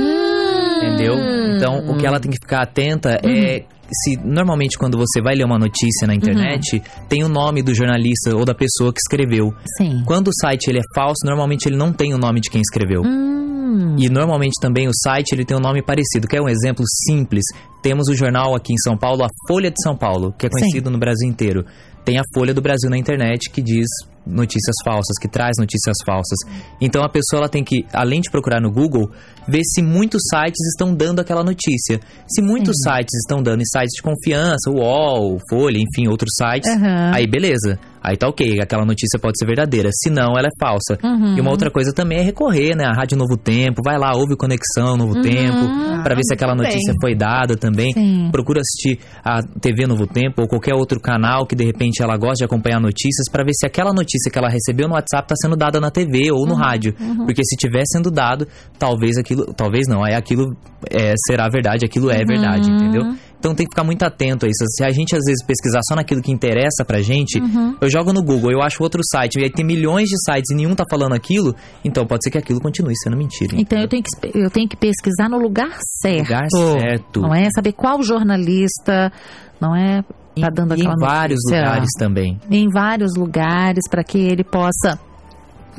Entendeu? 0.77 1.15
Então, 1.57 1.89
o 1.89 1.97
que 1.97 2.05
ela 2.05 2.19
tem 2.19 2.31
que 2.31 2.37
ficar 2.37 2.61
atenta 2.63 3.19
é 3.25 3.65
se 3.91 4.15
normalmente 4.23 4.77
quando 4.77 4.97
você 4.97 5.19
vai 5.21 5.33
ler 5.35 5.43
uma 5.45 5.57
notícia 5.57 6.05
na 6.07 6.13
internet, 6.13 6.81
tem 7.09 7.23
o 7.23 7.27
nome 7.27 7.63
do 7.63 7.73
jornalista 7.73 8.35
ou 8.35 8.45
da 8.45 8.53
pessoa 8.53 8.93
que 8.93 8.99
escreveu. 8.99 9.49
Sim. 9.77 10.03
Quando 10.05 10.27
o 10.27 10.31
site 10.41 10.67
ele 10.69 10.77
é 10.79 10.83
falso, 10.95 11.25
normalmente 11.25 11.65
ele 11.67 11.75
não 11.75 11.91
tem 11.91 12.13
o 12.13 12.17
nome 12.17 12.39
de 12.39 12.49
quem 12.51 12.61
escreveu. 12.61 13.01
Hum. 13.03 13.48
E 13.97 14.09
normalmente 14.09 14.59
também 14.61 14.87
o 14.87 14.93
site 14.93 15.33
ele 15.33 15.45
tem 15.45 15.55
um 15.55 15.61
nome 15.61 15.81
parecido. 15.81 16.27
Quer 16.27 16.41
um 16.41 16.49
exemplo 16.49 16.83
simples? 17.05 17.43
Temos 17.81 18.07
o 18.07 18.15
jornal 18.15 18.55
aqui 18.55 18.73
em 18.73 18.77
São 18.77 18.97
Paulo, 18.97 19.23
a 19.23 19.29
Folha 19.47 19.69
de 19.69 19.81
São 19.81 19.95
Paulo, 19.95 20.33
que 20.37 20.45
é 20.45 20.49
conhecido 20.49 20.89
no 20.89 20.97
Brasil 20.97 21.27
inteiro. 21.27 21.65
Tem 22.03 22.17
a 22.17 22.23
Folha 22.33 22.53
do 22.53 22.61
Brasil 22.61 22.89
na 22.89 22.97
internet 22.97 23.49
que 23.51 23.61
diz 23.61 23.87
notícias 24.25 24.75
falsas, 24.83 25.17
que 25.19 25.27
traz 25.27 25.53
notícias 25.57 25.97
falsas. 26.05 26.37
Então 26.79 27.03
a 27.03 27.09
pessoa 27.09 27.41
ela 27.41 27.49
tem 27.49 27.63
que, 27.63 27.85
além 27.93 28.21
de 28.21 28.29
procurar 28.29 28.61
no 28.61 28.71
Google, 28.71 29.09
ver 29.47 29.61
se 29.63 29.81
muitos 29.81 30.21
sites 30.29 30.65
estão 30.67 30.93
dando 30.93 31.19
aquela 31.19 31.43
notícia. 31.43 31.99
Se 32.27 32.41
muitos 32.41 32.75
sites 32.83 33.13
estão 33.19 33.41
dando, 33.41 33.61
e 33.61 33.67
sites 33.67 33.95
de 33.95 34.01
confiança, 34.01 34.69
UOL, 34.69 35.39
Folha, 35.49 35.77
enfim, 35.77 36.07
outros 36.07 36.31
sites, 36.37 36.69
Aham. 36.69 37.11
aí 37.13 37.27
beleza. 37.27 37.79
Aí 38.01 38.17
tá 38.17 38.27
ok, 38.27 38.59
aquela 38.61 38.85
notícia 38.85 39.19
pode 39.19 39.37
ser 39.37 39.45
verdadeira. 39.45 39.89
Se 39.91 40.09
não, 40.09 40.33
ela 40.37 40.47
é 40.47 40.55
falsa. 40.59 40.97
Uhum. 41.03 41.37
E 41.37 41.41
uma 41.41 41.51
outra 41.51 41.69
coisa 41.69 41.91
também 41.93 42.19
é 42.19 42.21
recorrer, 42.21 42.75
né? 42.75 42.85
A 42.85 42.93
Rádio 42.93 43.17
Novo 43.17 43.37
Tempo, 43.37 43.81
vai 43.83 43.97
lá, 43.97 44.11
ouve 44.15 44.35
Conexão 44.37 44.95
Novo 44.97 45.21
Tempo, 45.21 46.03
pra 46.03 46.15
ver 46.15 46.23
se 46.23 46.33
aquela 46.33 46.55
notícia 46.55 46.93
bem. 46.93 46.99
foi 47.01 47.15
dada 47.15 47.55
também. 47.57 47.91
Sim. 47.93 48.29
Procura 48.31 48.61
assistir 48.61 48.99
a 49.23 49.41
TV 49.41 49.85
Novo 49.85 50.07
Tempo 50.07 50.41
ou 50.41 50.47
qualquer 50.47 50.73
outro 50.75 50.99
canal 50.99 51.45
que 51.45 51.55
de 51.55 51.65
repente 51.65 52.01
ela 52.01 52.17
gosta 52.17 52.35
de 52.39 52.45
acompanhar 52.45 52.79
notícias 52.79 53.29
pra 53.31 53.43
ver 53.43 53.53
se 53.53 53.65
aquela 53.65 53.93
notícia 53.93 54.31
que 54.31 54.37
ela 54.37 54.49
recebeu 54.49 54.87
no 54.87 54.93
WhatsApp 54.95 55.27
tá 55.27 55.35
sendo 55.35 55.55
dada 55.55 55.79
na 55.79 55.91
TV 55.91 56.31
ou 56.31 56.45
no 56.45 56.55
rádio. 56.55 56.93
Porque 57.25 57.43
se 57.43 57.55
tiver 57.55 57.83
sendo 57.85 58.09
dado, 58.09 58.47
talvez 58.77 59.17
aquilo, 59.17 59.53
talvez 59.53 59.87
não, 59.87 60.03
aí 60.03 60.13
aquilo 60.13 60.55
é, 60.89 61.13
será 61.27 61.47
verdade, 61.49 61.85
aquilo 61.85 62.09
é 62.09 62.23
verdade, 62.25 62.69
entendeu? 62.71 63.03
Então 63.39 63.55
tem 63.55 63.65
que 63.65 63.71
ficar 63.71 63.85
muito 63.85 64.03
atento 64.03 64.45
a 64.45 64.49
isso. 64.49 64.65
Se 64.67 64.83
a 64.83 64.91
gente 64.91 65.15
às 65.15 65.23
vezes 65.25 65.43
pesquisar 65.45 65.79
só 65.87 65.95
naquilo 65.95 66.21
que 66.21 66.31
interessa 66.31 66.83
pra 66.85 67.01
gente, 67.01 67.41
eu 67.81 67.89
jogo 67.89 68.11
no 68.11 68.21
Google, 68.21 68.51
eu 68.51 68.61
acho 68.61 68.83
outro 68.83 69.01
site, 69.03 69.39
e 69.39 69.43
aí 69.43 69.49
tem 69.49 69.65
milhões 69.65 70.09
de 70.09 70.15
sites 70.25 70.51
e 70.51 70.55
nenhum 70.55 70.75
tá 70.75 70.83
falando 70.89 71.13
aquilo, 71.13 71.55
então 71.83 72.05
pode 72.05 72.23
ser 72.23 72.31
que 72.31 72.37
aquilo 72.37 72.59
continue 72.59 72.93
sendo 73.01 73.15
mentira. 73.15 73.55
Então 73.57 73.79
eu 73.79 73.87
tenho, 73.87 74.03
que, 74.03 74.37
eu 74.37 74.49
tenho 74.49 74.67
que 74.67 74.75
pesquisar 74.75 75.29
no 75.29 75.37
lugar 75.37 75.69
certo. 76.01 76.19
Lugar 76.23 76.47
certo. 76.49 77.21
Não 77.21 77.33
é? 77.33 77.49
Saber 77.55 77.71
qual 77.71 78.03
jornalista, 78.03 79.11
não 79.59 79.75
é? 79.75 80.03
Tá 80.39 80.49
dando 80.53 80.75
e 80.75 80.79
em 80.79 80.81
aquela 80.81 80.95
vários 80.99 81.39
notícia. 81.45 81.65
lugares 81.65 81.89
também. 81.97 82.39
Em 82.51 82.67
vários 82.69 83.15
lugares 83.17 83.83
para 83.89 84.03
que 84.03 84.17
ele 84.17 84.43
possa 84.43 84.99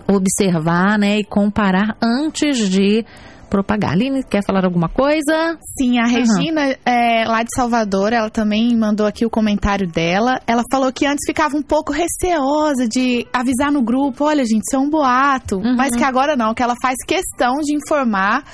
observar, 0.08 0.99
né? 0.99 1.18
E 1.18 1.25
comparar 1.25 1.96
antes 2.02 2.68
de 2.68 3.04
propagar. 3.50 3.92
Aline, 3.92 4.23
quer 4.23 4.42
falar 4.47 4.64
alguma 4.64 4.88
coisa? 4.88 5.59
Sim, 5.76 5.99
a 5.99 6.07
Regina, 6.07 6.76
é, 6.87 7.25
lá 7.26 7.42
de 7.42 7.50
Salvador, 7.54 8.12
ela 8.12 8.30
também 8.30 8.76
mandou 8.76 9.07
aqui 9.07 9.26
o 9.26 9.30
comentário 9.30 9.87
dela. 9.88 10.40
Ela 10.47 10.62
falou 10.71 10.92
que 10.92 11.04
antes 11.04 11.26
ficava 11.26 11.57
um 11.57 11.62
pouco 11.62 11.92
receosa 11.92 12.87
de 12.88 13.26
avisar 13.33 13.73
no 13.73 13.83
grupo: 13.83 14.25
olha, 14.25 14.45
gente, 14.45 14.62
isso 14.62 14.76
é 14.76 14.78
um 14.78 14.88
boato. 14.88 15.57
Uhum. 15.57 15.75
Mas 15.76 15.95
que 15.95 16.04
agora 16.04 16.37
não, 16.37 16.54
que 16.54 16.62
ela 16.62 16.75
faz 16.80 16.97
questão 17.07 17.57
de 17.57 17.75
informar. 17.75 18.45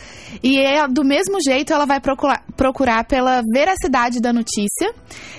E 0.43 0.59
é, 0.59 0.89
do 0.89 1.05
mesmo 1.05 1.41
jeito, 1.41 1.73
ela 1.73 1.85
vai 1.85 2.01
procurar, 2.01 2.43
procurar 2.57 3.05
pela 3.05 3.43
veracidade 3.53 4.21
da 4.21 4.33
notícia. 4.33 4.93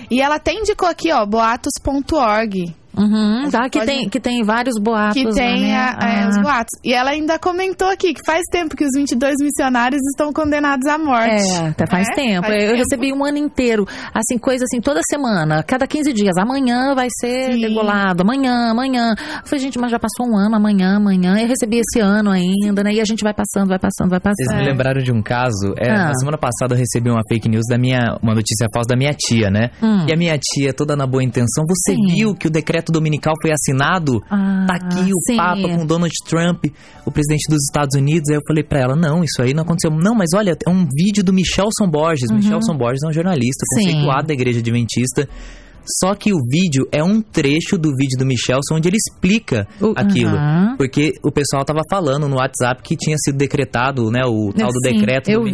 E 0.09 0.21
ela 0.21 0.35
até 0.35 0.53
indicou 0.53 0.87
aqui, 0.87 1.11
ó, 1.11 1.25
boatos.org. 1.25 2.75
Uhum, 2.97 3.49
tá, 3.49 3.69
que, 3.69 3.79
pode- 3.79 3.91
tem, 3.91 4.09
que 4.09 4.19
tem 4.19 4.43
vários 4.43 4.75
boatos. 4.81 5.13
Que 5.13 5.25
lá, 5.27 5.33
tem 5.33 5.61
né? 5.61 5.75
a- 5.75 5.97
é, 6.01 6.23
Ah. 6.23 6.29
os 6.29 6.41
boatos. 6.41 6.79
E 6.83 6.93
ela 6.93 7.11
ainda 7.11 7.37
comentou 7.39 7.87
aqui 7.89 8.13
que 8.13 8.21
faz 8.25 8.41
tempo 8.51 8.75
que 8.75 8.83
os 8.83 8.91
22 8.95 9.35
missionários 9.41 10.01
estão 10.11 10.31
condenados 10.33 10.85
à 10.87 10.97
morte. 10.97 11.29
É, 11.51 11.67
até 11.69 11.85
faz 11.87 12.07
É, 12.09 12.13
tempo. 12.13 12.47
faz 12.47 12.63
eu 12.63 12.69
tempo. 12.71 12.77
recebi 12.77 13.13
um 13.13 13.23
ano 13.25 13.37
inteiro, 13.37 13.85
assim, 14.13 14.37
coisa 14.37 14.63
assim, 14.65 14.81
toda 14.81 14.99
semana, 15.09 15.63
cada 15.63 15.85
15 15.87 16.11
dias. 16.13 16.35
Amanhã 16.37 16.93
vai 16.95 17.07
ser 17.19 17.53
Sim. 17.53 17.61
degolado, 17.61 18.23
amanhã, 18.23 18.71
amanhã. 18.71 19.13
Eu 19.17 19.45
falei, 19.45 19.59
gente, 19.59 19.77
mas 19.79 19.91
já 19.91 19.99
passou 19.99 20.27
um 20.27 20.37
ano, 20.37 20.55
amanhã, 20.55 20.95
amanhã. 20.97 21.37
Eu 21.39 21.47
recebi 21.47 21.79
esse 21.79 21.99
ano 21.99 22.31
ainda, 22.31 22.83
né? 22.83 22.91
E 22.93 23.01
a 23.01 23.05
gente 23.05 23.23
vai 23.23 23.33
passando, 23.33 23.69
vai 23.69 23.79
passando, 23.79 24.09
vai 24.09 24.19
Vocês 24.19 24.47
passando. 24.47 24.63
me 24.63 24.69
lembraram 24.71 25.01
de 25.01 25.11
um 25.11 25.21
caso. 25.21 25.73
É, 25.77 25.91
Ah. 25.91 26.07
Na 26.07 26.13
semana 26.15 26.37
passada 26.37 26.73
eu 26.73 26.77
recebi 26.77 27.09
uma 27.09 27.21
fake 27.29 27.47
news 27.49 27.65
da 27.69 27.77
minha. 27.77 28.17
Uma 28.21 28.33
notícia 28.33 28.67
falsa 28.73 28.87
da 28.89 28.95
minha 28.97 29.13
tia, 29.13 29.49
né? 29.49 29.69
Hum. 29.81 30.05
E 30.07 30.13
a 30.13 30.17
minha 30.17 30.37
tia, 30.37 30.73
toda 30.73 30.95
na 30.95 31.05
boa 31.05 31.23
intenção, 31.23 31.63
você 31.67 31.93
Sim. 31.95 32.15
viu 32.15 32.35
que 32.35 32.47
o 32.47 32.49
decreto 32.49 32.86
dominical 32.91 33.33
foi 33.41 33.51
assinado? 33.51 34.21
Ah, 34.29 34.65
Tá 34.67 34.75
aqui 34.75 35.11
o 35.11 35.19
sim. 35.25 35.37
Papa 35.37 35.61
com 35.61 35.85
Donald 35.85 36.13
Trump, 36.27 36.65
o 37.05 37.11
presidente 37.11 37.45
dos 37.49 37.63
Estados 37.63 37.95
Unidos. 37.97 38.29
Aí 38.29 38.35
eu 38.35 38.41
falei 38.47 38.63
pra 38.63 38.79
ela: 38.81 38.95
não, 38.95 39.23
isso 39.23 39.41
aí 39.41 39.53
não 39.53 39.63
aconteceu. 39.63 39.89
Não, 39.91 40.13
mas 40.15 40.29
olha, 40.35 40.55
é 40.65 40.69
um 40.69 40.85
vídeo 40.85 41.23
do 41.23 41.31
Michelson 41.33 41.89
Borges. 41.89 42.29
Michelson 42.31 42.75
Borges 42.77 43.01
é 43.03 43.07
um 43.09 43.13
jornalista 43.13 43.63
Uhum. 43.73 43.81
Sim. 43.81 43.85
conceituado 43.91 44.27
da 44.27 44.33
Igreja 44.33 44.59
Adventista. 44.59 45.27
Só 46.01 46.13
que 46.15 46.33
o 46.33 46.37
vídeo 46.51 46.85
é 46.91 47.01
um 47.01 47.21
trecho 47.21 47.77
do 47.77 47.89
vídeo 47.95 48.17
do 48.19 48.25
Michelson 48.25 48.75
onde 48.75 48.89
ele 48.89 48.97
explica 48.97 49.65
aquilo. 49.95 50.35
Aham. 50.35 50.75
Porque 50.77 51.13
o 51.23 51.31
pessoal 51.31 51.63
tava 51.63 51.79
falando 51.89 52.27
no 52.27 52.35
WhatsApp 52.35 52.81
que 52.83 52.97
tinha 52.97 53.15
sido 53.17 53.37
decretado, 53.37 54.11
né, 54.11 54.21
o 54.25 54.51
tal 54.51 54.67
do 54.67 54.79
Sim, 54.85 54.91
decreto 54.97 55.29
eu 55.29 55.43
vi. 55.45 55.51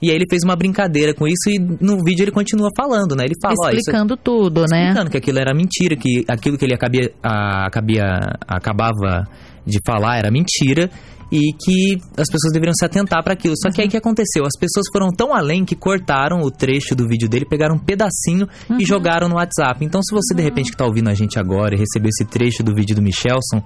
E 0.00 0.10
aí 0.10 0.16
ele 0.16 0.26
fez 0.28 0.42
uma 0.44 0.54
brincadeira 0.54 1.14
com 1.14 1.26
isso 1.26 1.48
e 1.48 1.58
no 1.58 2.02
vídeo 2.04 2.22
ele 2.24 2.30
continua 2.30 2.68
falando, 2.76 3.16
né? 3.16 3.24
Ele 3.24 3.34
fala, 3.40 3.54
ó, 3.58 3.68
isso 3.70 3.78
Explicando 3.80 4.16
tudo, 4.16 4.62
né? 4.70 4.82
explicando 4.84 5.10
que 5.10 5.16
aquilo 5.16 5.38
era 5.38 5.54
mentira, 5.54 5.96
que 5.96 6.24
aquilo 6.28 6.58
que 6.58 6.64
ele 6.64 6.74
acabia, 6.74 7.10
a- 7.22 7.66
acabia, 7.66 8.04
acabava 8.46 9.24
de 9.66 9.78
falar 9.86 10.18
era 10.18 10.30
mentira 10.30 10.90
e 11.32 11.52
que 11.58 11.96
as 12.16 12.28
pessoas 12.30 12.52
deveriam 12.52 12.72
se 12.74 12.84
atentar 12.84 13.22
para 13.24 13.32
aquilo. 13.32 13.54
Só 13.60 13.68
que 13.70 13.80
aí 13.80 13.88
o 13.88 13.90
que 13.90 13.96
aconteceu? 13.96 14.44
As 14.44 14.56
pessoas 14.60 14.86
foram 14.92 15.08
tão 15.10 15.34
além 15.34 15.64
que 15.64 15.74
cortaram 15.74 16.40
o 16.40 16.50
trecho 16.52 16.94
do 16.94 17.04
vídeo 17.08 17.28
dele, 17.28 17.44
pegaram 17.44 17.74
um 17.74 17.78
pedacinho 17.78 18.46
e 18.78 18.84
jogaram 18.84 19.28
no 19.28 19.34
WhatsApp. 19.36 19.84
Então, 19.84 20.00
se 20.02 20.14
você 20.14 20.34
de 20.34 20.42
repente 20.42 20.70
que 20.70 20.76
tá 20.76 20.84
ouvindo 20.84 21.08
a 21.08 21.14
gente 21.14 21.36
agora 21.38 21.74
e 21.74 21.78
recebeu 21.78 22.10
esse 22.10 22.24
trecho 22.24 22.62
do 22.62 22.72
vídeo 22.72 22.94
do 22.94 23.02
Michelson, 23.02 23.60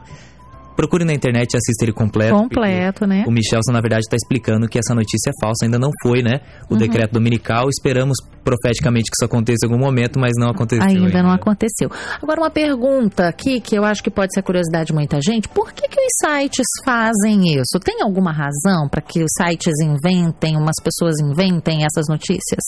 procure 0.81 1.05
na 1.05 1.13
internet 1.13 1.53
e 1.53 1.57
assista 1.59 1.85
ele 1.85 1.93
completo. 1.93 2.35
Completo, 2.35 3.07
né? 3.07 3.25
O 3.27 3.31
Michelson, 3.31 3.71
na 3.71 3.83
verdade, 3.83 4.01
está 4.01 4.17
explicando 4.17 4.67
que 4.67 4.79
essa 4.79 4.95
notícia 4.95 5.29
é 5.29 5.33
falsa. 5.39 5.67
Ainda 5.67 5.79
não 5.79 5.91
foi, 6.03 6.23
né? 6.23 6.41
O 6.71 6.77
decreto 6.77 7.13
dominical. 7.13 7.69
Esperamos 7.69 8.17
profeticamente 8.45 9.11
que 9.11 9.17
isso 9.21 9.25
aconteça 9.25 9.67
em 9.67 9.71
algum 9.71 9.79
momento, 9.83 10.19
mas 10.19 10.33
não 10.37 10.49
aconteceu. 10.51 10.85
Ainda 10.87 11.23
não 11.23 11.31
aconteceu. 11.31 11.91
Agora, 12.23 12.41
uma 12.41 12.51
pergunta 12.51 13.29
aqui, 13.29 13.61
que 13.61 13.77
eu 13.77 13.85
acho 13.85 14.03
que 14.03 14.11
pode 14.11 14.33
ser 14.35 14.43
curiosidade 14.43 14.87
de 14.89 14.93
muita 14.93 15.21
gente. 15.21 15.49
Por 15.49 15.73
que, 15.73 15.89
que 15.89 16.01
os 16.01 16.13
sites 16.21 16.67
fazem 16.85 17.55
isso? 17.61 17.79
Tem 17.85 18.03
alguma 18.03 18.33
razão 18.33 18.89
para 18.89 19.01
que 19.01 19.23
os 19.23 19.31
sites 19.37 19.75
inventem, 19.83 20.57
umas 20.57 20.77
pessoas 20.83 21.17
inventem 21.21 21.85
essas 21.85 22.07
notícias? 22.09 22.61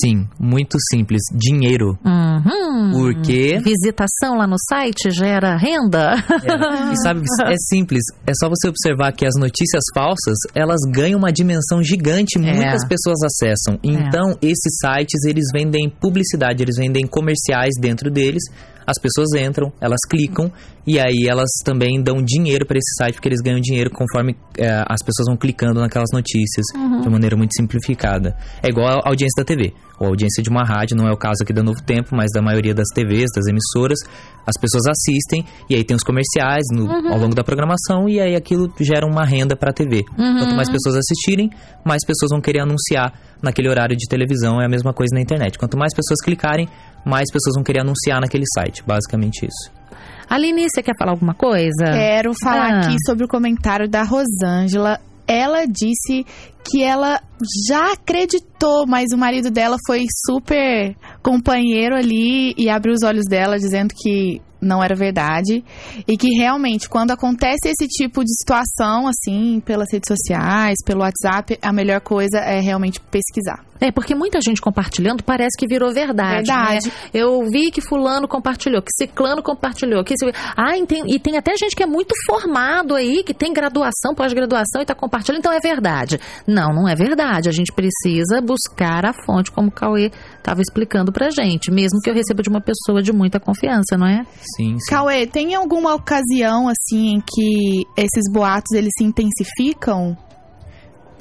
Sim, 0.00 0.26
muito 0.38 0.76
simples. 0.90 1.20
Dinheiro. 1.32 1.98
Uhum. 2.04 2.90
Por 2.92 3.22
quê? 3.22 3.58
Visitação 3.62 4.36
lá 4.36 4.46
no 4.46 4.56
site 4.68 5.10
gera 5.10 5.56
renda? 5.56 6.14
É, 6.48 6.92
e 6.92 6.96
sabe, 7.02 7.22
é 7.46 7.54
simples. 7.68 8.02
É 8.26 8.32
só 8.34 8.48
você 8.48 8.68
observar 8.68 9.12
que 9.12 9.26
as 9.26 9.34
notícias 9.38 9.82
falsas, 9.94 10.36
elas 10.54 10.80
ganham 10.90 11.18
uma 11.18 11.32
dimensão 11.32 11.82
gigante, 11.82 12.38
É. 12.38 12.40
muitas 12.40 12.86
pessoas 12.86 13.18
acessam. 13.22 13.78
Então, 13.82 14.36
esses 14.42 14.78
sites, 15.18 15.24
eles 15.24 15.46
vendem 15.52 15.88
publicidade, 15.88 16.62
eles 16.62 16.76
vendem 16.76 17.06
comerciais 17.06 17.74
dentro 17.80 18.10
deles. 18.10 18.42
As 18.86 18.98
pessoas 19.00 19.28
entram, 19.34 19.72
elas 19.80 20.00
clicam 20.08 20.50
e 20.88 20.98
aí 20.98 21.26
elas 21.28 21.48
também 21.64 22.02
dão 22.02 22.22
dinheiro 22.22 22.64
para 22.66 22.78
esse 22.78 22.94
site 22.96 23.14
porque 23.16 23.28
eles 23.28 23.40
ganham 23.42 23.60
dinheiro 23.60 23.90
conforme 23.90 24.34
é, 24.56 24.82
as 24.88 25.02
pessoas 25.04 25.26
vão 25.28 25.36
clicando 25.36 25.80
naquelas 25.80 26.08
notícias 26.12 26.64
Uhum. 26.74 27.00
de 27.02 27.06
uma 27.08 27.12
maneira 27.12 27.36
muito 27.36 27.52
simplificada. 27.54 28.34
É 28.62 28.68
igual 28.68 29.00
a 29.04 29.08
audiência 29.08 29.42
da 29.42 29.44
TV, 29.44 29.72
ou 30.00 30.06
a 30.06 30.10
audiência 30.10 30.42
de 30.42 30.48
uma 30.48 30.64
rádio, 30.64 30.96
não 30.96 31.06
é 31.06 31.12
o 31.12 31.16
caso 31.16 31.42
aqui 31.42 31.52
da 31.52 31.62
Novo 31.62 31.82
Tempo, 31.82 32.10
mas 32.16 32.30
da 32.32 32.40
maioria 32.40 32.74
das 32.74 32.88
TVs, 32.94 33.26
das 33.34 33.46
emissoras, 33.46 33.98
as 34.46 34.54
pessoas 34.60 34.84
assistem 34.86 35.44
e 35.68 35.74
aí 35.74 35.84
tem 35.84 35.94
os 35.96 36.02
comerciais 36.02 36.64
no- 36.72 36.86
Uhum. 36.86 37.12
ao 37.12 37.18
longo 37.18 37.34
da 37.34 37.44
programação 37.44 38.08
e 38.08 38.18
aí 38.20 38.34
aquilo 38.34 38.72
gera 38.80 39.06
uma 39.06 39.24
renda 39.24 39.54
para 39.56 39.70
a 39.70 39.72
TV. 39.74 40.04
Uhum. 40.18 40.38
Quanto 40.38 40.54
mais 40.56 40.70
pessoas 40.70 40.96
assistirem, 40.96 41.50
mais 41.84 42.00
pessoas 42.06 42.30
vão 42.32 42.40
querer 42.40 42.60
anunciar 42.62 43.12
naquele 43.42 43.68
horário 43.68 43.94
de 43.96 44.06
televisão, 44.08 44.60
é 44.60 44.64
a 44.64 44.68
mesma 44.68 44.92
coisa 44.94 45.14
na 45.14 45.20
internet. 45.20 45.58
Quanto 45.58 45.76
mais 45.76 45.92
pessoas 45.94 46.20
clicarem, 46.24 46.66
mais 47.04 47.30
pessoas 47.32 47.54
vão 47.54 47.62
querer 47.62 47.80
anunciar 47.80 48.20
naquele 48.20 48.44
site. 48.54 48.82
Basicamente 48.86 49.44
isso. 49.46 49.77
Aline, 50.28 50.68
você 50.68 50.82
quer 50.82 50.94
falar 50.98 51.12
alguma 51.12 51.34
coisa? 51.34 51.84
Quero 51.92 52.32
falar 52.42 52.70
Ah. 52.74 52.78
aqui 52.80 52.96
sobre 53.06 53.24
o 53.24 53.28
comentário 53.28 53.88
da 53.88 54.02
Rosângela. 54.02 55.00
Ela 55.26 55.66
disse 55.66 56.24
que 56.64 56.82
ela 56.82 57.20
já 57.68 57.92
acreditou, 57.92 58.86
mas 58.86 59.06
o 59.12 59.18
marido 59.18 59.50
dela 59.50 59.76
foi 59.86 60.04
super 60.26 60.94
companheiro 61.22 61.94
ali 61.94 62.54
e 62.56 62.68
abriu 62.68 62.94
os 62.94 63.02
olhos 63.02 63.24
dela 63.28 63.58
dizendo 63.58 63.94
que 63.96 64.40
não 64.60 64.82
era 64.82 64.94
verdade 64.94 65.62
e 66.06 66.16
que 66.16 66.30
realmente 66.36 66.88
quando 66.88 67.12
acontece 67.12 67.68
esse 67.68 67.86
tipo 67.86 68.24
de 68.24 68.34
situação 68.36 69.06
assim 69.06 69.60
pelas 69.64 69.86
redes 69.92 70.08
sociais, 70.08 70.76
pelo 70.84 71.00
WhatsApp, 71.02 71.58
a 71.62 71.72
melhor 71.72 72.00
coisa 72.00 72.38
é 72.38 72.58
realmente 72.60 72.98
pesquisar. 73.00 73.64
É, 73.80 73.90
porque 73.90 74.14
muita 74.14 74.40
gente 74.40 74.60
compartilhando 74.60 75.22
parece 75.22 75.56
que 75.58 75.66
virou 75.66 75.92
verdade. 75.92 76.46
Verdade. 76.48 76.86
né? 76.86 76.92
Eu 77.12 77.40
vi 77.50 77.70
que 77.70 77.80
fulano 77.80 78.26
compartilhou, 78.26 78.82
que 78.82 78.90
ciclano 78.96 79.42
compartilhou. 79.42 80.02
Que... 80.04 80.14
Ah, 80.56 80.76
e 80.76 80.86
tem, 80.86 81.02
e 81.06 81.18
tem 81.18 81.36
até 81.36 81.56
gente 81.56 81.74
que 81.74 81.82
é 81.82 81.86
muito 81.86 82.14
formado 82.26 82.94
aí, 82.94 83.22
que 83.22 83.34
tem 83.34 83.52
graduação, 83.52 84.14
pós-graduação 84.14 84.82
e 84.82 84.86
tá 84.86 84.94
compartilhando, 84.94 85.40
então 85.40 85.52
é 85.52 85.60
verdade. 85.60 86.20
Não, 86.46 86.72
não 86.74 86.88
é 86.88 86.94
verdade. 86.94 87.48
A 87.48 87.52
gente 87.52 87.72
precisa 87.72 88.40
buscar 88.40 89.04
a 89.06 89.12
fonte, 89.24 89.50
como 89.50 89.68
o 89.68 89.72
Cauê 89.72 90.10
estava 90.38 90.60
explicando 90.60 91.12
pra 91.12 91.30
gente, 91.30 91.70
mesmo 91.70 92.00
que 92.02 92.10
eu 92.10 92.14
receba 92.14 92.42
de 92.42 92.48
uma 92.48 92.60
pessoa 92.60 93.02
de 93.02 93.12
muita 93.12 93.38
confiança, 93.38 93.96
não 93.96 94.06
é? 94.06 94.24
Sim, 94.56 94.78
sim. 94.78 94.90
Cauê, 94.90 95.26
tem 95.26 95.54
alguma 95.54 95.94
ocasião 95.94 96.68
assim 96.68 97.16
em 97.16 97.20
que 97.20 97.86
esses 97.96 98.32
boatos 98.32 98.72
eles 98.72 98.90
se 98.96 99.04
intensificam? 99.04 100.16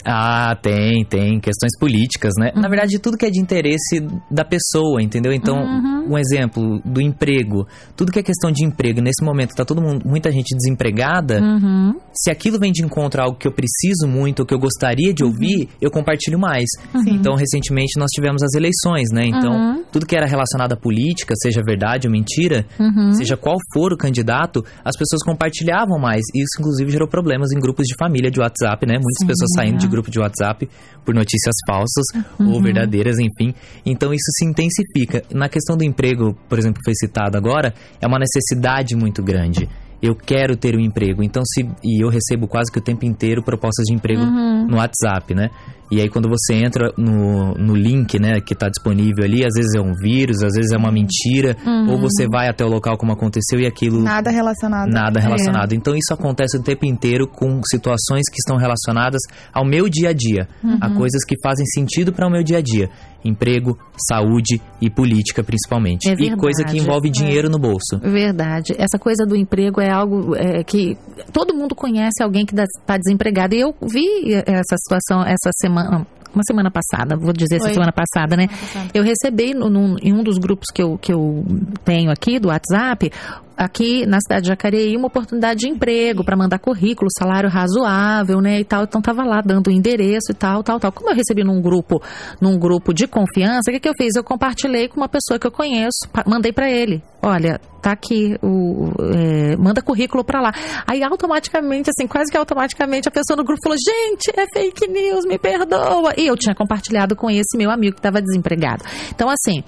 Ah, 0.05 0.55
tem, 0.61 1.03
tem. 1.05 1.39
Questões 1.39 1.71
políticas, 1.79 2.33
né? 2.39 2.51
Uhum. 2.55 2.61
Na 2.61 2.69
verdade, 2.69 2.97
tudo 2.99 3.17
que 3.17 3.25
é 3.25 3.29
de 3.29 3.39
interesse 3.39 3.99
da 4.31 4.45
pessoa, 4.45 5.01
entendeu? 5.01 5.33
Então, 5.33 5.55
Uhum. 5.57 6.13
um 6.13 6.17
exemplo 6.17 6.79
do 6.85 7.01
emprego. 7.01 7.67
Tudo 7.95 8.11
que 8.11 8.19
é 8.19 8.23
questão 8.23 8.51
de 8.51 8.63
emprego, 8.65 9.01
nesse 9.01 9.23
momento 9.23 9.53
tá 9.55 9.65
todo 9.65 9.81
mundo, 9.81 10.07
muita 10.07 10.31
gente 10.31 10.55
desempregada. 10.55 11.39
Uhum. 11.41 11.93
Se 12.13 12.31
aquilo 12.31 12.57
vem 12.59 12.71
de 12.71 12.83
encontro 12.83 13.21
a 13.21 13.25
algo 13.25 13.37
que 13.37 13.47
eu 13.47 13.51
preciso 13.51 14.07
muito, 14.07 14.39
ou 14.41 14.45
que 14.45 14.53
eu 14.53 14.59
gostaria 14.59 15.13
de 15.13 15.23
ouvir, 15.23 15.69
eu 15.81 15.91
compartilho 15.91 16.39
mais. 16.39 16.65
Então, 17.07 17.35
recentemente 17.35 17.99
nós 17.99 18.09
tivemos 18.11 18.41
as 18.43 18.53
eleições, 18.55 19.09
né? 19.13 19.25
Então, 19.25 19.51
Uhum. 19.51 19.83
tudo 19.91 20.05
que 20.05 20.15
era 20.15 20.25
relacionado 20.25 20.73
à 20.73 20.77
política, 20.77 21.33
seja 21.41 21.61
verdade 21.65 22.07
ou 22.07 22.11
mentira, 22.11 22.65
Uhum. 22.79 23.11
seja 23.13 23.35
qual 23.37 23.55
for 23.73 23.91
o 23.93 23.97
candidato, 23.97 24.63
as 24.83 24.97
pessoas 24.97 25.21
compartilhavam 25.25 25.99
mais. 25.99 26.21
Isso, 26.33 26.59
inclusive, 26.59 26.91
gerou 26.91 27.07
problemas 27.07 27.51
em 27.51 27.59
grupos 27.59 27.85
de 27.85 27.95
família 27.99 28.31
de 28.31 28.39
WhatsApp, 28.39 28.85
né? 28.85 28.93
Muitas 28.93 29.19
Sim, 29.21 29.27
pessoas 29.27 29.49
saindo 29.55 29.77
de 29.77 29.86
é. 29.87 29.91
grupo 29.91 30.11
de 30.11 30.19
WhatsApp 30.19 30.69
por 31.05 31.13
notícias 31.15 31.55
falsas 31.67 32.05
Uhum. 32.39 32.53
ou 32.53 32.61
verdadeiras, 32.61 33.17
enfim. 33.19 33.53
Então, 33.85 34.13
isso 34.13 34.29
se 34.37 34.45
intensifica. 34.45 35.23
Na 35.33 35.49
questão 35.49 35.75
do 35.77 35.83
emprego, 35.83 36.37
por 36.47 36.59
exemplo, 36.59 36.79
que 36.79 36.85
foi 36.85 36.93
citado 36.95 37.37
agora, 37.37 37.73
é 38.01 38.05
uma 38.07 38.19
necessidade 38.19 38.95
muito 38.95 39.23
grande. 39.23 39.67
Eu 40.01 40.13
quero 40.15 40.55
ter 40.55 40.75
um 40.75 40.79
emprego. 40.79 41.23
Então, 41.23 41.41
se. 41.45 41.67
E 41.83 42.03
eu 42.03 42.09
recebo 42.09 42.47
quase 42.47 42.71
que 42.71 42.77
o 42.77 42.81
tempo 42.81 43.03
inteiro 43.05 43.41
propostas 43.43 43.85
de 43.85 43.95
emprego 43.95 44.21
Uhum. 44.21 44.67
no 44.67 44.77
WhatsApp, 44.77 45.33
né? 45.33 45.49
E 45.89 46.01
aí 46.01 46.09
quando 46.09 46.27
você 46.27 46.53
entra 46.53 46.91
no, 46.97 47.53
no 47.53 47.73
link, 47.73 48.19
né, 48.19 48.41
que 48.41 48.53
tá 48.53 48.67
disponível 48.67 49.23
ali, 49.23 49.45
às 49.45 49.53
vezes 49.55 49.73
é 49.73 49.79
um 49.79 49.93
vírus, 49.93 50.43
às 50.43 50.53
vezes 50.53 50.73
é 50.73 50.77
uma 50.77 50.91
mentira, 50.91 51.55
Uhum. 51.65 51.91
ou 51.91 51.97
você 51.97 52.27
vai 52.29 52.49
até 52.49 52.65
o 52.65 52.67
local 52.67 52.97
como 52.97 53.13
aconteceu 53.13 53.57
e 53.61 53.65
aquilo 53.65 54.01
Nada 54.03 54.29
relacionado. 54.29 54.89
nada 54.91 55.17
É. 55.17 55.23
relacionado. 55.23 55.71
Então 55.73 55.95
isso 55.95 56.13
acontece 56.13 56.57
o 56.57 56.61
tempo 56.61 56.85
inteiro 56.85 57.25
com 57.25 57.61
situações 57.63 58.23
que 58.29 58.35
estão 58.37 58.57
relacionadas 58.57 59.21
ao 59.53 59.63
meu 59.65 59.87
dia 59.87 60.09
a 60.09 60.13
dia, 60.13 60.49
Uhum. 60.61 60.77
a 60.81 60.89
coisas 60.89 61.23
que 61.23 61.35
fazem 61.41 61.65
sentido 61.67 62.11
para 62.11 62.27
o 62.27 62.29
meu 62.29 62.43
dia 62.43 62.57
a 62.57 62.61
dia, 62.61 62.89
emprego, 63.23 63.77
saúde 64.09 64.61
e 64.81 64.89
política 64.89 65.43
principalmente. 65.43 66.09
É 66.09 66.13
e 66.13 66.35
coisa 66.35 66.63
que 66.63 66.71
verdade. 66.71 66.77
envolve 66.79 67.07
É. 67.09 67.11
dinheiro 67.11 67.49
no 67.49 67.59
bolso. 67.59 67.97
Verdade. 68.01 68.73
Essa 68.77 68.97
coisa 68.99 69.25
do 69.25 69.35
emprego 69.35 69.81
é 69.81 69.89
algo 69.91 70.35
é, 70.35 70.63
que 70.63 70.97
todo 71.33 71.53
mundo 71.53 71.75
conhece 71.75 72.21
alguém 72.23 72.45
que 72.45 72.53
está 72.55 72.97
desempregado. 72.97 73.55
E 73.55 73.59
eu 73.61 73.73
vi 73.81 74.33
essa 74.45 74.75
situação 74.77 75.21
essa 75.23 75.49
semana. 75.61 76.05
Uma 76.33 76.43
semana 76.45 76.69
passada, 76.69 77.15
vou 77.17 77.33
dizer 77.33 77.55
essa 77.55 77.65
Foi. 77.65 77.73
semana 77.73 77.91
passada, 77.91 78.35
né? 78.37 78.47
Eu 78.93 79.01
recebi 79.01 79.55
no- 79.55 79.69
num- 79.69 79.95
em 80.03 80.13
um 80.13 80.21
dos 80.21 80.37
grupos 80.37 80.67
que 80.71 80.83
eu, 80.83 80.95
que 80.97 81.11
eu 81.11 81.43
tenho 81.83 82.11
aqui 82.11 82.37
do 82.37 82.49
WhatsApp, 82.49 83.09
aqui 83.57 84.05
na 84.05 84.19
cidade 84.21 84.43
de 84.43 84.47
Jacareí, 84.49 84.95
uma 84.95 85.07
oportunidade 85.07 85.61
de 85.61 85.67
emprego 85.67 86.23
para 86.23 86.37
mandar 86.37 86.59
currículo, 86.59 87.09
salário 87.17 87.49
razoável, 87.49 88.39
né, 88.39 88.59
e 88.59 88.63
tal. 88.63 88.83
Então 88.83 89.01
tava 89.01 89.23
lá 89.23 89.41
dando 89.41 89.67
o 89.67 89.71
endereço 89.71 90.31
e 90.31 90.35
tal, 90.35 90.63
tal, 90.63 90.79
tal. 90.79 90.91
Como 90.91 91.09
eu 91.09 91.15
recebi 91.15 91.43
num 91.43 91.61
grupo, 91.61 92.01
num 92.39 92.57
grupo 92.57 92.93
de 92.93 93.07
confiança, 93.07 93.69
o 93.69 93.73
que 93.73 93.79
que 93.79 93.89
eu 93.89 93.93
fiz? 93.97 94.15
Eu 94.15 94.23
compartilhei 94.23 94.87
com 94.87 94.97
uma 94.97 95.09
pessoa 95.09 95.39
que 95.39 95.47
eu 95.47 95.51
conheço, 95.51 96.07
mandei 96.25 96.53
para 96.53 96.69
ele. 96.69 97.01
Olha, 97.21 97.59
tá 97.81 97.91
aqui 97.91 98.37
o 98.43 98.91
é, 98.99 99.55
manda 99.57 99.81
currículo 99.81 100.23
para 100.23 100.41
lá. 100.41 100.51
Aí 100.85 101.03
automaticamente, 101.03 101.89
assim, 101.89 102.07
quase 102.07 102.31
que 102.31 102.37
automaticamente 102.37 103.07
a 103.07 103.11
pessoa 103.11 103.35
no 103.37 103.43
grupo 103.43 103.61
falou: 103.63 103.77
"Gente, 103.77 104.31
é 104.37 104.45
fake 104.53 104.87
news, 104.87 105.25
me 105.25 105.37
perdoa". 105.37 106.13
E 106.17 106.27
eu 106.27 106.35
tinha 106.35 106.53
compartilhado 106.53 107.15
com 107.15 107.29
esse 107.29 107.57
meu 107.57 107.71
amigo 107.71 107.95
que 107.95 107.99
estava 107.99 108.21
desempregado. 108.21 108.83
Então, 109.09 109.29
assim, 109.29 109.63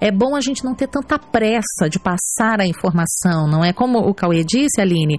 é 0.00 0.10
bom 0.10 0.34
a 0.34 0.40
gente 0.40 0.64
não 0.64 0.74
ter 0.74 0.88
tanta 0.88 1.18
pressa 1.18 1.88
de 1.90 1.98
passar 1.98 2.60
a 2.60 2.66
informação, 2.66 3.33
não 3.48 3.64
é? 3.64 3.72
Como 3.72 3.98
o 3.98 4.14
Cauê 4.14 4.42
disse, 4.44 4.80
Aline, 4.80 5.18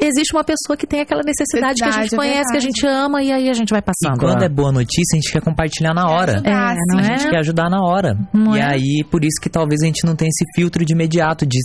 existe 0.00 0.34
uma 0.34 0.44
pessoa 0.44 0.76
que 0.76 0.86
tem 0.86 1.00
aquela 1.00 1.22
necessidade 1.24 1.76
que 1.76 1.84
a 1.84 1.90
gente 1.90 2.10
Verdade, 2.10 2.14
é 2.14 2.16
conhece, 2.16 2.50
que 2.52 2.56
a 2.56 2.60
verdade. 2.60 2.64
gente 2.80 2.86
ama 2.86 3.22
e 3.22 3.32
aí 3.32 3.48
a 3.48 3.52
gente 3.52 3.70
vai 3.70 3.80
E 3.80 3.82
passando. 3.82 4.18
quando 4.18 4.42
é 4.42 4.48
boa 4.48 4.72
notícia, 4.72 5.14
a 5.14 5.16
gente 5.20 5.32
quer 5.32 5.40
compartilhar 5.42 5.94
na 5.94 6.08
hora. 6.10 6.32
ajudar, 6.34 6.50
É, 6.50 6.74
sim. 6.74 6.80
não 6.88 6.98
A 6.98 7.02
é? 7.02 7.04
gente 7.18 7.30
quer 7.30 7.38
ajudar 7.38 7.70
na 7.70 7.80
hora. 7.80 8.18
Não 8.32 8.56
e 8.56 8.60
é? 8.60 8.64
aí, 8.64 9.04
por 9.10 9.24
isso 9.24 9.40
que 9.40 9.48
talvez 9.48 9.80
a 9.82 9.86
gente 9.86 10.04
não 10.04 10.14
tenha 10.16 10.28
esse 10.28 10.44
filtro 10.54 10.84
de 10.84 10.92
imediato 10.92 11.46
de, 11.46 11.58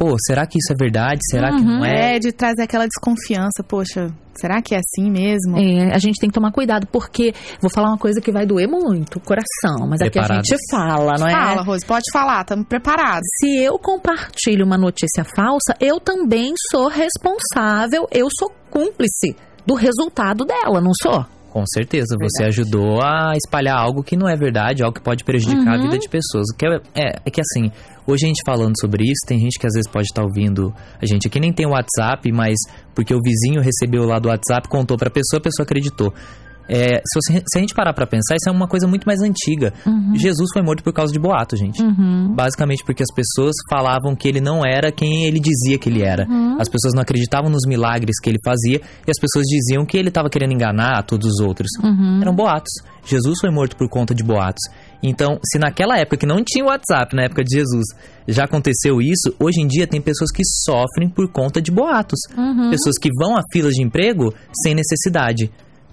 pô, 0.00 0.16
será 0.26 0.46
que 0.46 0.56
isso 0.58 0.72
é 0.72 0.76
verdade? 0.76 1.20
Será 1.30 1.50
que 1.50 1.60
Uhum. 1.60 1.76
não 1.78 1.84
é? 1.84 2.16
É, 2.16 2.18
de 2.18 2.32
trazer 2.32 2.62
aquela 2.62 2.86
desconfiança. 2.86 3.62
Poxa, 3.62 4.10
será 4.34 4.62
que 4.62 4.74
é 4.74 4.78
assim 4.78 5.10
mesmo? 5.10 5.58
É, 5.58 5.94
a 5.94 5.98
gente 5.98 6.18
tem 6.18 6.30
que 6.30 6.34
tomar 6.34 6.50
cuidado, 6.52 6.86
porque 6.86 7.34
vou 7.60 7.70
falar 7.70 7.88
uma 7.88 7.98
coisa 7.98 8.18
que 8.18 8.32
vai 8.32 8.46
doer 8.46 8.66
muito 8.66 9.16
o 9.16 9.20
coração, 9.20 9.86
mas 9.86 10.00
aqui 10.00 10.18
a 10.18 10.22
Preparados. 10.22 10.48
gente 10.48 10.60
fala, 10.70 11.12
não 11.18 11.28
é? 11.28 11.32
Fala, 11.32 11.62
Rose, 11.62 11.84
pode 11.84 12.04
falar, 12.10 12.40
estamos 12.40 12.66
preparados. 12.66 13.28
Se 13.38 13.62
eu 13.62 13.78
compartilho 13.78 14.64
uma 14.64 14.78
notícia 14.78 15.22
falsa, 15.36 15.74
eu 15.78 16.00
também 16.00 16.54
sou 16.70 16.88
responsável, 16.88 18.08
eu 18.10 18.26
sou 18.38 18.50
cúmplice 18.70 19.36
do 19.66 19.74
resultado 19.74 20.46
dela, 20.46 20.80
não 20.80 20.92
sou? 21.02 21.26
Com 21.50 21.64
certeza, 21.66 22.14
você 22.20 22.44
ajudou 22.44 23.02
a 23.02 23.32
espalhar 23.36 23.76
algo 23.76 24.04
que 24.04 24.16
não 24.16 24.28
é 24.28 24.36
verdade, 24.36 24.84
algo 24.84 24.94
que 24.94 25.02
pode 25.02 25.24
prejudicar 25.24 25.76
Uhum. 25.76 25.80
a 25.80 25.82
vida 25.82 25.98
de 25.98 26.08
pessoas. 26.08 26.46
Que 26.56 26.64
é, 26.64 26.76
é, 26.94 27.16
é 27.26 27.30
que 27.30 27.40
assim, 27.40 27.72
hoje 28.06 28.24
a 28.24 28.28
gente 28.28 28.42
falando 28.46 28.74
sobre 28.80 29.02
isso, 29.02 29.26
tem 29.26 29.38
gente 29.38 29.58
que 29.58 29.66
às 29.66 29.72
vezes 29.74 29.90
pode 29.90 30.06
estar 30.06 30.22
ouvindo 30.22 30.72
a 31.02 31.06
gente 31.06 31.26
aqui 31.26 31.40
nem 31.40 31.52
tem 31.52 31.66
o 31.66 31.70
WhatsApp, 31.70 32.30
mas 32.30 32.56
porque 32.94 33.12
o 33.12 33.18
vizinho 33.20 33.60
recebeu 33.60 34.04
lá 34.04 34.20
do 34.20 34.28
WhatsApp, 34.28 34.68
contou 34.68 34.96
pra 34.96 35.10
pessoa, 35.10 35.38
a 35.38 35.42
pessoa 35.42 35.64
acreditou. 35.64 36.14
É, 36.68 36.98
se, 36.98 37.18
você- 37.20 37.42
se 37.52 37.58
a 37.58 37.60
gente 37.60 37.74
parar 37.74 37.92
pra 37.92 38.06
pensar, 38.06 38.36
isso 38.36 38.48
é 38.48 38.52
uma 38.52 38.68
coisa 38.68 38.86
muito 38.86 39.04
mais 39.04 39.20
antiga. 39.20 39.72
Jesus 40.14 40.48
foi 40.52 40.62
morto 40.62 40.82
por 40.84 40.92
causa 40.92 41.12
de 41.12 41.18
boato, 41.18 41.56
gente. 41.56 41.82
Uhum. 41.82 42.32
Basicamente 42.34 42.84
porque 42.84 43.02
as 43.02 43.12
pessoas 43.14 43.54
falavam 43.68 44.14
que 44.14 44.28
ele 44.28 44.40
não 44.40 44.64
era 44.64 44.92
quem 44.92 45.24
ele 45.26 45.40
dizia 45.40 45.78
que 45.78 45.88
ele 45.88 46.02
era. 46.02 46.26
As 46.60 46.68
pessoas 46.68 46.94
não 46.94 47.02
acreditavam 47.02 47.50
nos 47.50 47.62
milagres 47.66 48.20
que 48.22 48.28
ele 48.30 48.38
fazia 48.44 48.80
e 49.06 49.10
as 49.10 49.18
pessoas 49.18 49.46
diziam 49.46 49.84
que 49.84 49.96
ele 49.96 50.08
estava 50.08 50.28
querendo 50.30 50.52
enganar 50.52 50.98
a 50.98 51.02
todos 51.02 51.26
os 51.34 51.40
outros. 51.40 51.68
Eram 52.22 52.34
boatos. 52.34 52.72
Jesus 53.04 53.38
foi 53.40 53.50
morto 53.50 53.76
por 53.76 53.88
conta 53.88 54.14
de 54.14 54.22
boatos. 54.22 54.62
Então, 55.02 55.38
se 55.44 55.58
naquela 55.58 55.96
época 55.98 56.18
que 56.18 56.26
não 56.26 56.44
tinha 56.44 56.64
WhatsApp, 56.64 57.16
na 57.16 57.22
época 57.24 57.42
de 57.42 57.56
Jesus, 57.56 57.86
já 58.28 58.44
aconteceu 58.44 59.00
isso, 59.00 59.34
hoje 59.40 59.60
em 59.62 59.66
dia 59.66 59.86
tem 59.86 60.00
pessoas 60.00 60.30
que 60.30 60.42
sofrem 60.44 61.08
por 61.08 61.26
conta 61.32 61.60
de 61.60 61.70
boatos. 61.72 62.18
Pessoas 62.70 62.96
que 63.00 63.08
vão 63.18 63.36
a 63.36 63.40
filas 63.50 63.72
de 63.74 63.82
emprego 63.82 64.32
sem 64.62 64.74
necessidade. 64.74 65.50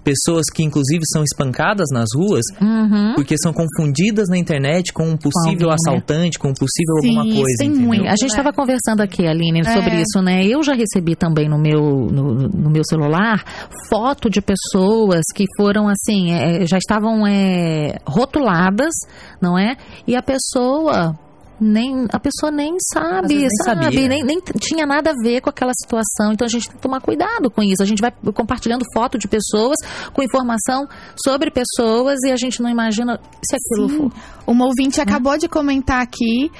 Pessoas 0.08 0.44
que, 0.54 0.62
inclusive, 0.62 1.02
são 1.12 1.22
espancadas 1.22 1.86
nas 1.92 2.06
ruas 2.16 2.42
Uhum. 2.60 3.14
porque 3.14 3.34
são 3.42 3.52
confundidas 3.52 4.28
na 4.28 4.38
internet 4.38 4.92
com 4.92 5.04
um 5.04 5.16
possível 5.16 5.68
alguém, 5.68 5.68
né? 5.68 5.74
assaltante, 5.74 6.38
com 6.38 6.48
um 6.48 6.54
possível 6.54 6.94
Sim, 7.02 7.16
alguma 7.18 7.34
coisa. 7.42 7.56
tem 7.58 7.70
muito. 7.70 8.06
A 8.06 8.16
gente 8.16 8.26
estava 8.30 8.52
conversando 8.52 9.00
aqui, 9.02 9.26
Aline, 9.26 9.62
sobre 9.64 9.96
É. 9.96 10.02
isso, 10.02 10.22
né? 10.22 10.46
Eu 10.46 10.62
já 10.62 10.74
recebi 10.74 11.14
também 11.14 11.48
no 11.48 11.58
meu, 11.58 11.80
no, 12.10 12.48
no 12.48 12.70
meu 12.70 12.82
celular 12.88 13.44
foto 13.90 14.30
de 14.30 14.40
pessoas 14.40 15.22
que 15.34 15.44
foram 15.56 15.88
assim, 15.88 16.32
é, 16.32 16.66
já 16.66 16.78
estavam 16.78 17.26
é, 17.26 17.96
rotuladas, 18.06 18.94
não 19.42 19.58
é? 19.58 19.76
E 20.06 20.16
a 20.16 20.22
pessoa. 20.22 21.14
Nem, 21.60 22.06
a 22.12 22.20
pessoa 22.20 22.52
nem 22.52 22.76
sabe, 22.92 23.34
nem 23.34 23.48
sabe? 23.64 23.84
sabia. 23.84 24.08
Nem, 24.08 24.22
nem 24.22 24.40
tinha 24.60 24.86
nada 24.86 25.10
a 25.10 25.14
ver 25.22 25.40
com 25.40 25.50
aquela 25.50 25.72
situação. 25.74 26.32
Então 26.32 26.44
a 26.44 26.48
gente 26.48 26.68
tem 26.68 26.76
que 26.76 26.82
tomar 26.82 27.00
cuidado 27.00 27.50
com 27.50 27.62
isso. 27.62 27.82
A 27.82 27.86
gente 27.86 28.00
vai 28.00 28.12
compartilhando 28.32 28.84
foto 28.94 29.18
de 29.18 29.26
pessoas 29.26 29.76
com 30.12 30.22
informação 30.22 30.86
sobre 31.24 31.50
pessoas 31.50 32.18
e 32.24 32.30
a 32.30 32.36
gente 32.36 32.62
não 32.62 32.70
imagina 32.70 33.18
se 33.44 33.56
aquilo 33.56 33.88
Sim. 33.88 33.98
for. 33.98 34.12
Uma 34.46 34.66
ouvinte 34.66 35.00
acabou 35.00 35.36
de 35.36 35.48
comentar 35.48 36.00
aqui 36.00 36.50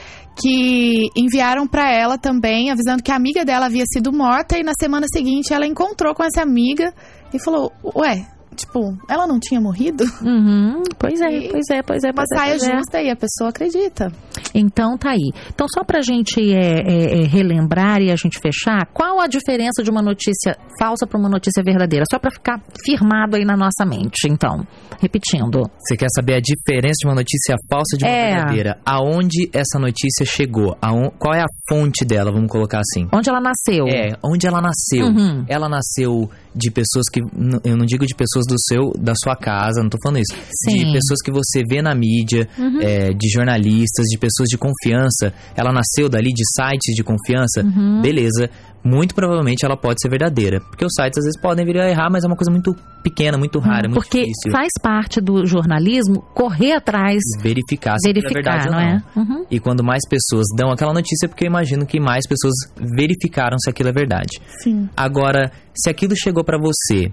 que 0.41 1.11
enviaram 1.17 1.67
pra 1.67 1.93
ela 1.93 2.17
também, 2.17 2.71
avisando 2.71 3.03
que 3.03 3.11
a 3.11 3.17
amiga 3.17 3.45
dela 3.45 3.67
havia 3.67 3.85
sido 3.93 4.13
morta 4.13 4.59
e 4.59 4.63
na 4.63 4.73
semana 4.79 5.07
seguinte 5.13 5.53
ela 5.53 5.67
encontrou 5.67 6.15
com 6.15 6.23
essa 6.23 6.43
amiga 6.43 6.93
e 7.33 7.43
falou: 7.43 7.73
Ué, 7.97 8.27
tipo, 8.59 8.97
ela 9.09 9.27
não 9.27 9.39
tinha 9.41 9.61
morrido? 9.61 10.05
Uhum, 10.23 10.83
pois 10.99 11.21
é, 11.21 11.49
pois 11.51 11.65
é, 11.71 11.83
pois 11.83 12.05
é. 12.05 12.09
Uma 12.11 12.15
Pois 12.15 12.31
é, 12.33 12.37
saia 12.37 12.51
pois 12.59 12.63
é. 12.69 12.77
justa 12.77 13.03
e 13.03 13.11
a 13.11 13.17
pessoa 13.17 13.51
acredita. 13.51 14.13
Então 14.55 14.97
tá 14.99 15.11
aí. 15.11 15.31
Então 15.55 15.67
só 15.73 15.85
pra 15.85 16.01
gente 16.03 16.41
é, 16.53 16.81
é, 16.81 17.23
é, 17.23 17.25
relembrar 17.27 18.01
e 18.03 18.11
a 18.11 18.17
gente 18.17 18.39
fechar, 18.41 18.87
qual 18.93 19.21
a 19.21 19.27
diferença 19.27 19.83
de 19.83 19.91
uma 19.91 20.03
notícia 20.03 20.57
falsa 20.79 21.07
para 21.07 21.19
uma 21.19 21.29
notícia 21.29 21.63
verdadeira? 21.63 22.05
Só 22.11 22.19
pra 22.19 22.31
ficar 22.31 22.61
firmado 22.85 23.37
aí 23.37 23.45
na 23.45 23.57
nossa 23.57 23.85
mente. 23.87 24.29
Então, 24.29 24.67
repetindo. 25.01 25.63
Você 25.79 25.97
quer 25.97 26.09
saber 26.15 26.35
a 26.35 26.41
diferença 26.41 26.97
de 27.01 27.07
uma 27.09 27.15
notícia 27.15 27.57
falsa 27.71 27.97
de 27.97 28.05
uma 28.05 28.11
É. 28.11 28.35
verdadeira? 28.37 28.79
Aonde 28.85 29.49
essa 29.53 29.79
notícia 29.79 30.25
chegou? 30.27 30.77
Aon- 30.83 31.11
qual 31.19 31.35
é 31.35 31.41
a 31.43 31.47
fonte 31.69 32.05
dela, 32.05 32.31
vamos 32.33 32.51
colocar 32.51 32.81
assim? 32.81 33.07
Onde 33.13 33.29
ela 33.29 33.41
nasceu? 33.41 33.87
É, 33.89 34.13
onde 34.25 34.47
ela 34.47 34.61
nasceu. 34.61 35.07
Uhum. 35.07 35.45
Ela 35.49 35.69
nasceu 35.69 36.29
de 36.55 36.71
pessoas 36.71 37.07
que. 37.13 37.21
Eu 37.65 37.77
não 37.77 37.85
digo 37.87 38.05
de 38.07 38.15
pessoas 38.15 38.45
do 38.49 38.57
seu, 38.59 38.93
da 39.01 39.13
sua 39.15 39.37
casa, 39.37 39.83
não 39.83 39.89
tô 39.91 39.99
falando 40.03 40.19
isso. 40.19 40.35
Sim. 40.65 40.77
De 40.87 40.93
pessoas 40.93 41.21
que 41.25 41.31
você 41.31 41.63
vê 41.69 41.81
na 41.83 41.95
mídia, 41.95 42.49
Uhum. 42.59 42.81
é, 42.81 43.11
de 43.11 43.29
jornalistas, 43.31 44.07
de 44.07 44.19
pessoas 44.19 44.49
de 44.49 44.59
confiança. 44.59 45.33
Ela 45.57 45.73
nasceu 45.73 46.09
dali 46.09 46.33
de 46.33 46.43
sites 46.57 46.95
de 46.95 47.03
confiança. 47.05 47.63
Uhum. 47.63 48.01
Beleza. 48.03 48.49
Muito 48.85 49.13
provavelmente 49.13 49.65
ela 49.67 49.77
pode 49.77 50.01
ser 50.01 50.09
verdadeira. 50.09 50.61
Porque 50.61 50.85
os 50.85 50.93
sites 50.95 51.19
às 51.19 51.25
vezes 51.25 51.41
podem 51.41 51.67
vir 51.67 51.79
a 51.79 51.91
errar, 51.91 52.09
mas 52.11 52.23
é 52.25 52.27
uma 52.29 52.37
coisa 52.37 52.51
muito 52.51 52.75
pequena, 53.03 53.37
muito 53.37 53.59
rara, 53.59 53.87
é 53.87 53.89
muito 53.89 53.95
Porque 54.01 54.21
difícil. 54.21 54.53
faz 54.53 54.69
parte 54.81 55.21
do 55.21 55.45
jornalismo 55.45 56.23
correr 56.33 56.73
atrás, 56.75 57.19
Verificar 57.43 57.97
se 57.99 58.09
é 58.09 58.13
verificar, 58.13 58.35
verdade 58.65 58.71
não 58.71 58.79
ou 58.79 58.85
não. 58.85 58.91
é? 58.91 59.03
Uhum. 59.41 59.47
E 59.51 59.59
quando 59.59 59.83
mais 59.83 60.01
pessoas 60.09 60.47
dão 60.57 60.71
aquela 60.71 60.93
notícia, 60.93 61.27
é 61.27 61.29
porque 61.29 61.45
eu 61.45 61.49
imagino 61.49 61.85
que 61.87 61.99
mais 61.99 62.25
pessoas 62.29 62.55
verificaram 62.97 63.59
se 63.59 63.69
aquilo 63.69 63.89
é 63.89 63.93
verdade. 63.93 64.39
Sim. 64.63 64.89
Agora, 64.97 65.51
se 65.79 65.89
aquilo 65.91 66.15
chegou 66.17 66.43
pra 66.45 66.59
você 66.59 67.13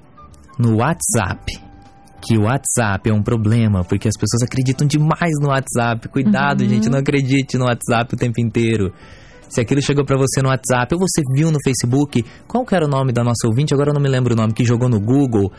no 0.58 0.78
WhatsApp, 0.78 1.45
que 2.21 2.38
o 2.38 2.43
WhatsApp 2.43 3.10
é 3.10 3.13
um 3.13 3.21
problema, 3.21 3.84
porque 3.84 4.08
as 4.08 4.15
pessoas 4.19 4.41
acreditam 4.43 4.88
demais 4.88 5.34
no 5.41 5.49
WhatsApp. 5.49 6.08
Cuidado, 6.10 6.62
Uhum. 6.63 6.69
gente, 6.69 6.89
não 6.89 6.97
acredite 6.99 7.58
no 7.58 7.65
WhatsApp 7.65 8.13
o 8.13 8.17
tempo 8.17 8.41
inteiro. 8.41 8.91
Se 9.47 9.62
aquilo 9.62 9.82
chegou 9.82 10.04
pra 10.04 10.17
você 10.17 10.41
no 10.41 10.49
WhatsApp 10.49 10.95
ou 10.95 10.99
você 10.99 11.21
viu 11.36 11.51
no 11.51 11.60
Facebook, 11.63 12.25
qual 12.47 12.65
que 12.65 12.75
era 12.75 12.86
o 12.86 12.89
nome 12.89 13.13
da 13.13 13.23
nossa 13.23 13.47
ouvinte? 13.47 13.73
Agora 13.73 13.91
eu 13.91 13.93
não 13.93 14.01
me 14.01 14.10
lembro 14.10 14.34
o 14.34 14.36
nome, 14.36 14.54
que 14.54 14.65
jogou 14.65 14.89
no 14.89 14.99
Google. 14.99 15.51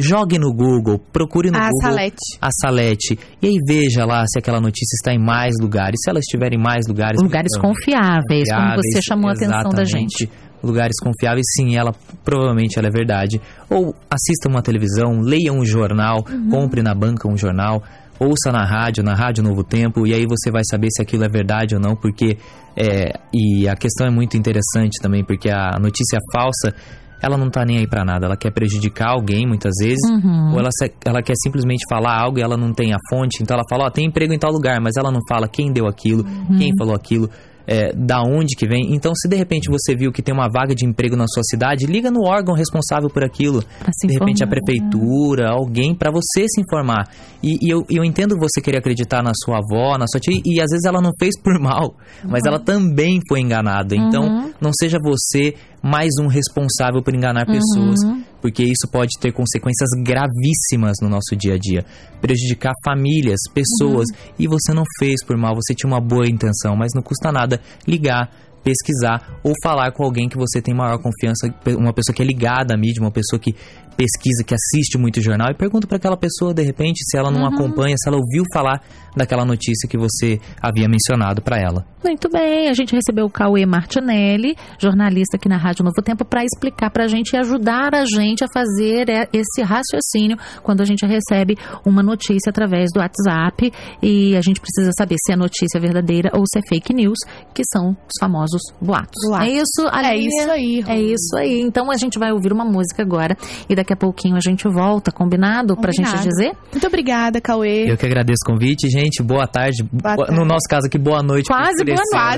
Jogue 0.00 0.38
no 0.38 0.52
Google, 0.54 0.98
procure 1.12 1.50
no 1.50 1.58
A 1.58 1.68
Google 1.70 1.80
Salete. 1.90 2.38
a 2.40 2.48
Salete. 2.52 3.18
E 3.42 3.46
aí 3.48 3.56
veja 3.66 4.04
lá 4.06 4.24
se 4.28 4.38
aquela 4.38 4.60
notícia 4.60 4.94
está 4.94 5.12
em 5.12 5.18
mais 5.18 5.56
lugares. 5.60 5.96
Se 6.04 6.08
ela 6.08 6.20
estiver 6.20 6.52
em 6.52 6.58
mais 6.58 6.86
lugares. 6.86 7.20
Lugares 7.20 7.48
então, 7.56 7.68
confiáveis, 7.68 8.48
como 8.48 8.62
você 8.62 8.76
confiáveis, 8.76 9.04
chamou 9.04 9.28
a 9.28 9.32
atenção 9.32 9.70
da 9.72 9.84
gente. 9.84 10.30
Lugares 10.62 10.94
confiáveis, 11.02 11.46
sim, 11.56 11.76
ela 11.76 11.92
provavelmente 12.24 12.78
ela 12.78 12.88
é 12.88 12.90
verdade. 12.90 13.40
Ou 13.70 13.94
assista 14.10 14.48
uma 14.48 14.62
televisão, 14.62 15.20
leia 15.20 15.52
um 15.52 15.64
jornal, 15.64 16.24
Uhum. 16.28 16.48
compre 16.50 16.82
na 16.82 16.94
banca 16.94 17.28
um 17.28 17.36
jornal, 17.36 17.82
ouça 18.18 18.50
na 18.50 18.64
rádio, 18.64 19.02
na 19.04 19.14
rádio 19.14 19.42
Novo 19.44 19.62
Tempo, 19.62 20.06
e 20.06 20.12
aí 20.12 20.26
você 20.26 20.50
vai 20.50 20.62
saber 20.68 20.88
se 20.90 21.00
aquilo 21.00 21.24
é 21.24 21.28
verdade 21.28 21.74
ou 21.76 21.80
não, 21.80 21.94
porque 21.94 22.36
é, 22.76 23.12
e 23.34 23.68
a 23.68 23.74
questão 23.76 24.06
é 24.06 24.10
muito 24.10 24.36
interessante 24.36 25.00
também, 25.00 25.24
porque 25.24 25.50
a 25.50 25.78
notícia 25.80 26.18
falsa 26.32 26.74
ela 27.20 27.36
não 27.36 27.50
tá 27.50 27.64
nem 27.64 27.78
aí 27.78 27.86
pra 27.88 28.04
nada, 28.04 28.26
ela 28.26 28.36
quer 28.36 28.52
prejudicar 28.52 29.08
alguém 29.10 29.44
muitas 29.46 29.72
vezes, 29.80 29.98
Uhum. 30.08 30.52
ou 30.52 30.60
ela, 30.60 30.68
ela 31.04 31.20
quer 31.20 31.34
simplesmente 31.42 31.84
falar 31.90 32.16
algo 32.16 32.38
e 32.38 32.42
ela 32.42 32.56
não 32.56 32.72
tem 32.72 32.92
a 32.92 32.98
fonte, 33.10 33.42
então 33.42 33.56
ela 33.56 33.64
fala, 33.68 33.86
ó, 33.86 33.90
tem 33.90 34.06
emprego 34.06 34.32
em 34.32 34.38
tal 34.38 34.52
lugar, 34.52 34.80
mas 34.80 34.94
ela 34.96 35.10
não 35.10 35.18
fala 35.28 35.48
quem 35.48 35.72
deu 35.72 35.88
aquilo, 35.88 36.22
quem 36.56 36.70
falou 36.78 36.94
aquilo, 36.94 37.28
é, 37.68 37.92
da 37.94 38.22
onde 38.22 38.56
que 38.56 38.66
vem. 38.66 38.94
Então, 38.94 39.12
se 39.14 39.28
de 39.28 39.36
repente 39.36 39.68
você 39.68 39.94
viu 39.94 40.10
que 40.10 40.22
tem 40.22 40.34
uma 40.34 40.48
vaga 40.48 40.74
de 40.74 40.86
emprego 40.86 41.14
na 41.14 41.26
sua 41.28 41.42
cidade, 41.44 41.84
liga 41.86 42.10
no 42.10 42.22
órgão 42.26 42.54
responsável 42.54 43.10
por 43.10 43.22
aquilo. 43.22 43.60
De 44.08 44.14
repente 44.14 44.42
a 44.42 44.46
prefeitura, 44.46 45.50
alguém, 45.50 45.94
pra 45.94 46.10
você 46.10 46.46
se 46.48 46.60
informar. 46.62 47.04
E, 47.42 47.58
e 47.66 47.70
eu, 47.70 47.84
eu 47.90 48.02
entendo 48.04 48.34
você 48.40 48.60
querer 48.62 48.78
acreditar 48.78 49.22
na 49.22 49.32
sua 49.44 49.58
avó, 49.58 49.98
na 49.98 50.06
sua 50.06 50.18
tia, 50.18 50.40
e 50.44 50.60
às 50.60 50.70
vezes 50.70 50.84
ela 50.86 51.00
não 51.00 51.10
fez 51.18 51.38
por 51.40 51.58
mal, 51.60 51.94
mas 52.24 52.42
ela 52.46 52.58
também 52.58 53.20
foi 53.28 53.40
enganada. 53.40 53.94
Então, 53.94 54.18
Uhum. 54.28 54.52
não 54.60 54.70
seja 54.72 54.98
você 55.02 55.54
mais 55.82 56.10
um 56.20 56.26
responsável 56.26 57.02
por 57.02 57.14
enganar 57.14 57.46
pessoas, 57.46 57.98
porque 58.40 58.62
isso 58.62 58.88
pode 58.90 59.10
ter 59.20 59.32
consequências 59.32 59.88
gravíssimas 60.04 60.96
no 61.02 61.08
nosso 61.08 61.36
dia 61.36 61.54
a 61.54 61.58
dia. 61.58 61.84
Prejudicar 62.20 62.72
famílias, 62.84 63.38
pessoas, 63.52 64.06
e 64.38 64.46
você 64.46 64.72
não 64.72 64.84
fez 64.98 65.24
por 65.24 65.36
mal, 65.36 65.54
você 65.54 65.74
tinha 65.74 65.90
uma 65.90 66.00
boa 66.00 66.28
intenção, 66.28 66.76
mas 66.76 66.90
não 66.94 67.02
custa 67.02 67.30
nada 67.32 67.60
ligar, 67.86 68.30
pesquisar 68.62 69.40
ou 69.42 69.52
falar 69.62 69.92
com 69.92 70.04
alguém 70.04 70.28
que 70.28 70.36
você 70.36 70.60
tem 70.60 70.74
maior 70.74 70.98
confiança, 70.98 71.48
uma 71.76 71.92
pessoa 71.92 72.14
que 72.14 72.22
é 72.22 72.24
ligada 72.24 72.74
à 72.74 72.76
mídia, 72.76 73.02
uma 73.02 73.10
pessoa 73.10 73.38
que 73.38 73.54
pesquisa, 73.98 74.44
que 74.46 74.54
assiste 74.54 74.96
muito 74.96 75.20
jornal 75.20 75.48
e 75.50 75.54
pergunta 75.54 75.88
para 75.88 75.96
aquela 75.96 76.16
pessoa 76.16 76.54
de 76.54 76.62
repente 76.62 77.00
se 77.04 77.18
ela 77.18 77.32
não 77.32 77.44
acompanha, 77.44 77.96
se 77.98 78.08
ela 78.08 78.16
ouviu 78.16 78.44
falar 78.54 78.80
daquela 79.16 79.44
notícia 79.44 79.88
que 79.88 79.98
você 79.98 80.38
havia 80.62 80.88
mencionado 80.88 81.42
para 81.42 81.58
ela. 81.58 81.84
Muito 82.04 82.30
bem, 82.30 82.68
a 82.68 82.72
gente 82.72 82.94
recebeu 82.94 83.26
o 83.26 83.30
Cauê 83.30 83.66
Martinelli, 83.66 84.54
jornalista 84.78 85.36
aqui 85.36 85.48
na 85.48 85.56
Rádio 85.56 85.84
Novo 85.84 86.00
Tempo, 86.00 86.24
para 86.24 86.44
explicar 86.44 86.90
para 86.90 87.04
a 87.04 87.08
gente 87.08 87.32
e 87.32 87.36
ajudar 87.36 87.92
a 87.92 88.04
gente 88.04 88.44
a 88.44 88.46
fazer 88.54 89.10
é, 89.10 89.28
esse 89.32 89.62
raciocínio 89.62 90.36
quando 90.62 90.80
a 90.80 90.84
gente 90.84 91.04
recebe 91.04 91.56
uma 91.84 92.00
notícia 92.00 92.50
através 92.50 92.90
do 92.94 93.00
WhatsApp 93.00 93.72
e 94.00 94.36
a 94.36 94.40
gente 94.40 94.60
precisa 94.60 94.92
saber 94.96 95.16
se 95.26 95.32
é 95.32 95.36
notícia 95.36 95.80
verdadeira 95.80 96.30
ou 96.34 96.44
se 96.46 96.60
é 96.60 96.62
fake 96.68 96.94
news, 96.94 97.18
que 97.52 97.62
são 97.72 97.90
os 97.90 98.18
famosos 98.20 98.47
boatos. 98.80 99.28
Boatos. 99.28 99.48
É 99.48 99.50
isso, 99.52 99.88
É 99.92 99.96
Aline? 100.08 100.26
isso 100.28 100.50
aí, 100.50 100.84
É 100.86 101.00
isso 101.00 101.36
aí. 101.38 101.60
Então 101.60 101.90
a 101.90 101.96
gente 101.96 102.18
vai 102.18 102.32
ouvir 102.32 102.52
uma 102.52 102.64
música 102.64 103.02
agora 103.02 103.36
e 103.68 103.74
daqui 103.74 103.92
a 103.92 103.96
pouquinho 103.96 104.36
a 104.36 104.40
gente 104.40 104.68
volta, 104.68 105.10
combinado? 105.10 105.76
Pra 105.76 105.90
gente 105.92 106.06
Combinado. 106.10 106.28
dizer? 106.28 106.52
Muito 106.72 106.86
obrigada, 106.86 107.40
Cauê. 107.40 107.90
Eu 107.90 107.96
que 107.96 108.06
agradeço 108.06 108.38
o 108.46 108.52
convite, 108.52 108.88
gente. 108.88 109.22
Boa 109.22 109.46
tarde. 109.46 109.82
Boa 109.92 110.16
tarde. 110.16 110.34
No 110.34 110.44
nosso 110.44 110.68
caso 110.68 110.86
aqui, 110.86 110.98
boa 110.98 111.22
noite. 111.22 111.46
Quase 111.46 111.84
boa 111.84 111.96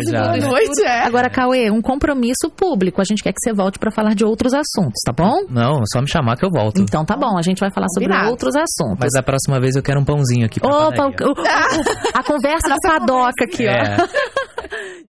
já. 0.09 0.23
boa 0.23 0.37
noite, 0.37 0.83
é. 0.83 1.05
Agora, 1.07 1.29
Cauê, 1.31 1.71
um 1.71 1.81
compromisso 1.83 2.51
público. 2.57 3.01
A 3.01 3.05
gente 3.05 3.23
quer 3.23 3.33
que 3.33 3.41
você 3.41 3.53
volte 3.53 3.79
pra 3.79 3.91
falar 3.91 4.15
de 4.15 4.25
outros 4.25 4.53
assuntos, 4.55 5.01
tá 5.05 5.13
bom? 5.13 5.45
Não, 5.49 5.79
é 5.79 5.85
só 5.93 6.01
me 6.01 6.09
chamar 6.09 6.37
que 6.37 6.45
eu 6.45 6.51
volto. 6.51 6.81
Então 6.81 7.05
tá 7.05 7.17
bom, 7.17 7.37
a 7.39 7.43
gente 7.43 7.59
vai 7.61 7.71
falar 7.73 7.89
sobre 7.89 8.09
Combinado. 8.09 8.31
outros 8.31 8.55
assuntos. 8.57 8.99
Mas 9.01 9.15
a 9.15 9.23
próxima 9.23 9.61
vez 9.61 9.77
eu 9.77 9.83
quero 9.83 10.01
um 10.01 10.05
pãozinho 10.05 10.47
aqui 10.47 10.61
pra 10.61 10.89
Opa, 10.89 11.07
o- 11.07 11.09
o- 11.09 11.33
o- 11.33 11.45
a 12.15 12.23
conversa 12.23 12.69
do 12.75 12.77
padoca 12.83 13.45
aqui, 13.45 13.67
ó. 13.67 13.71
É. 13.71 13.97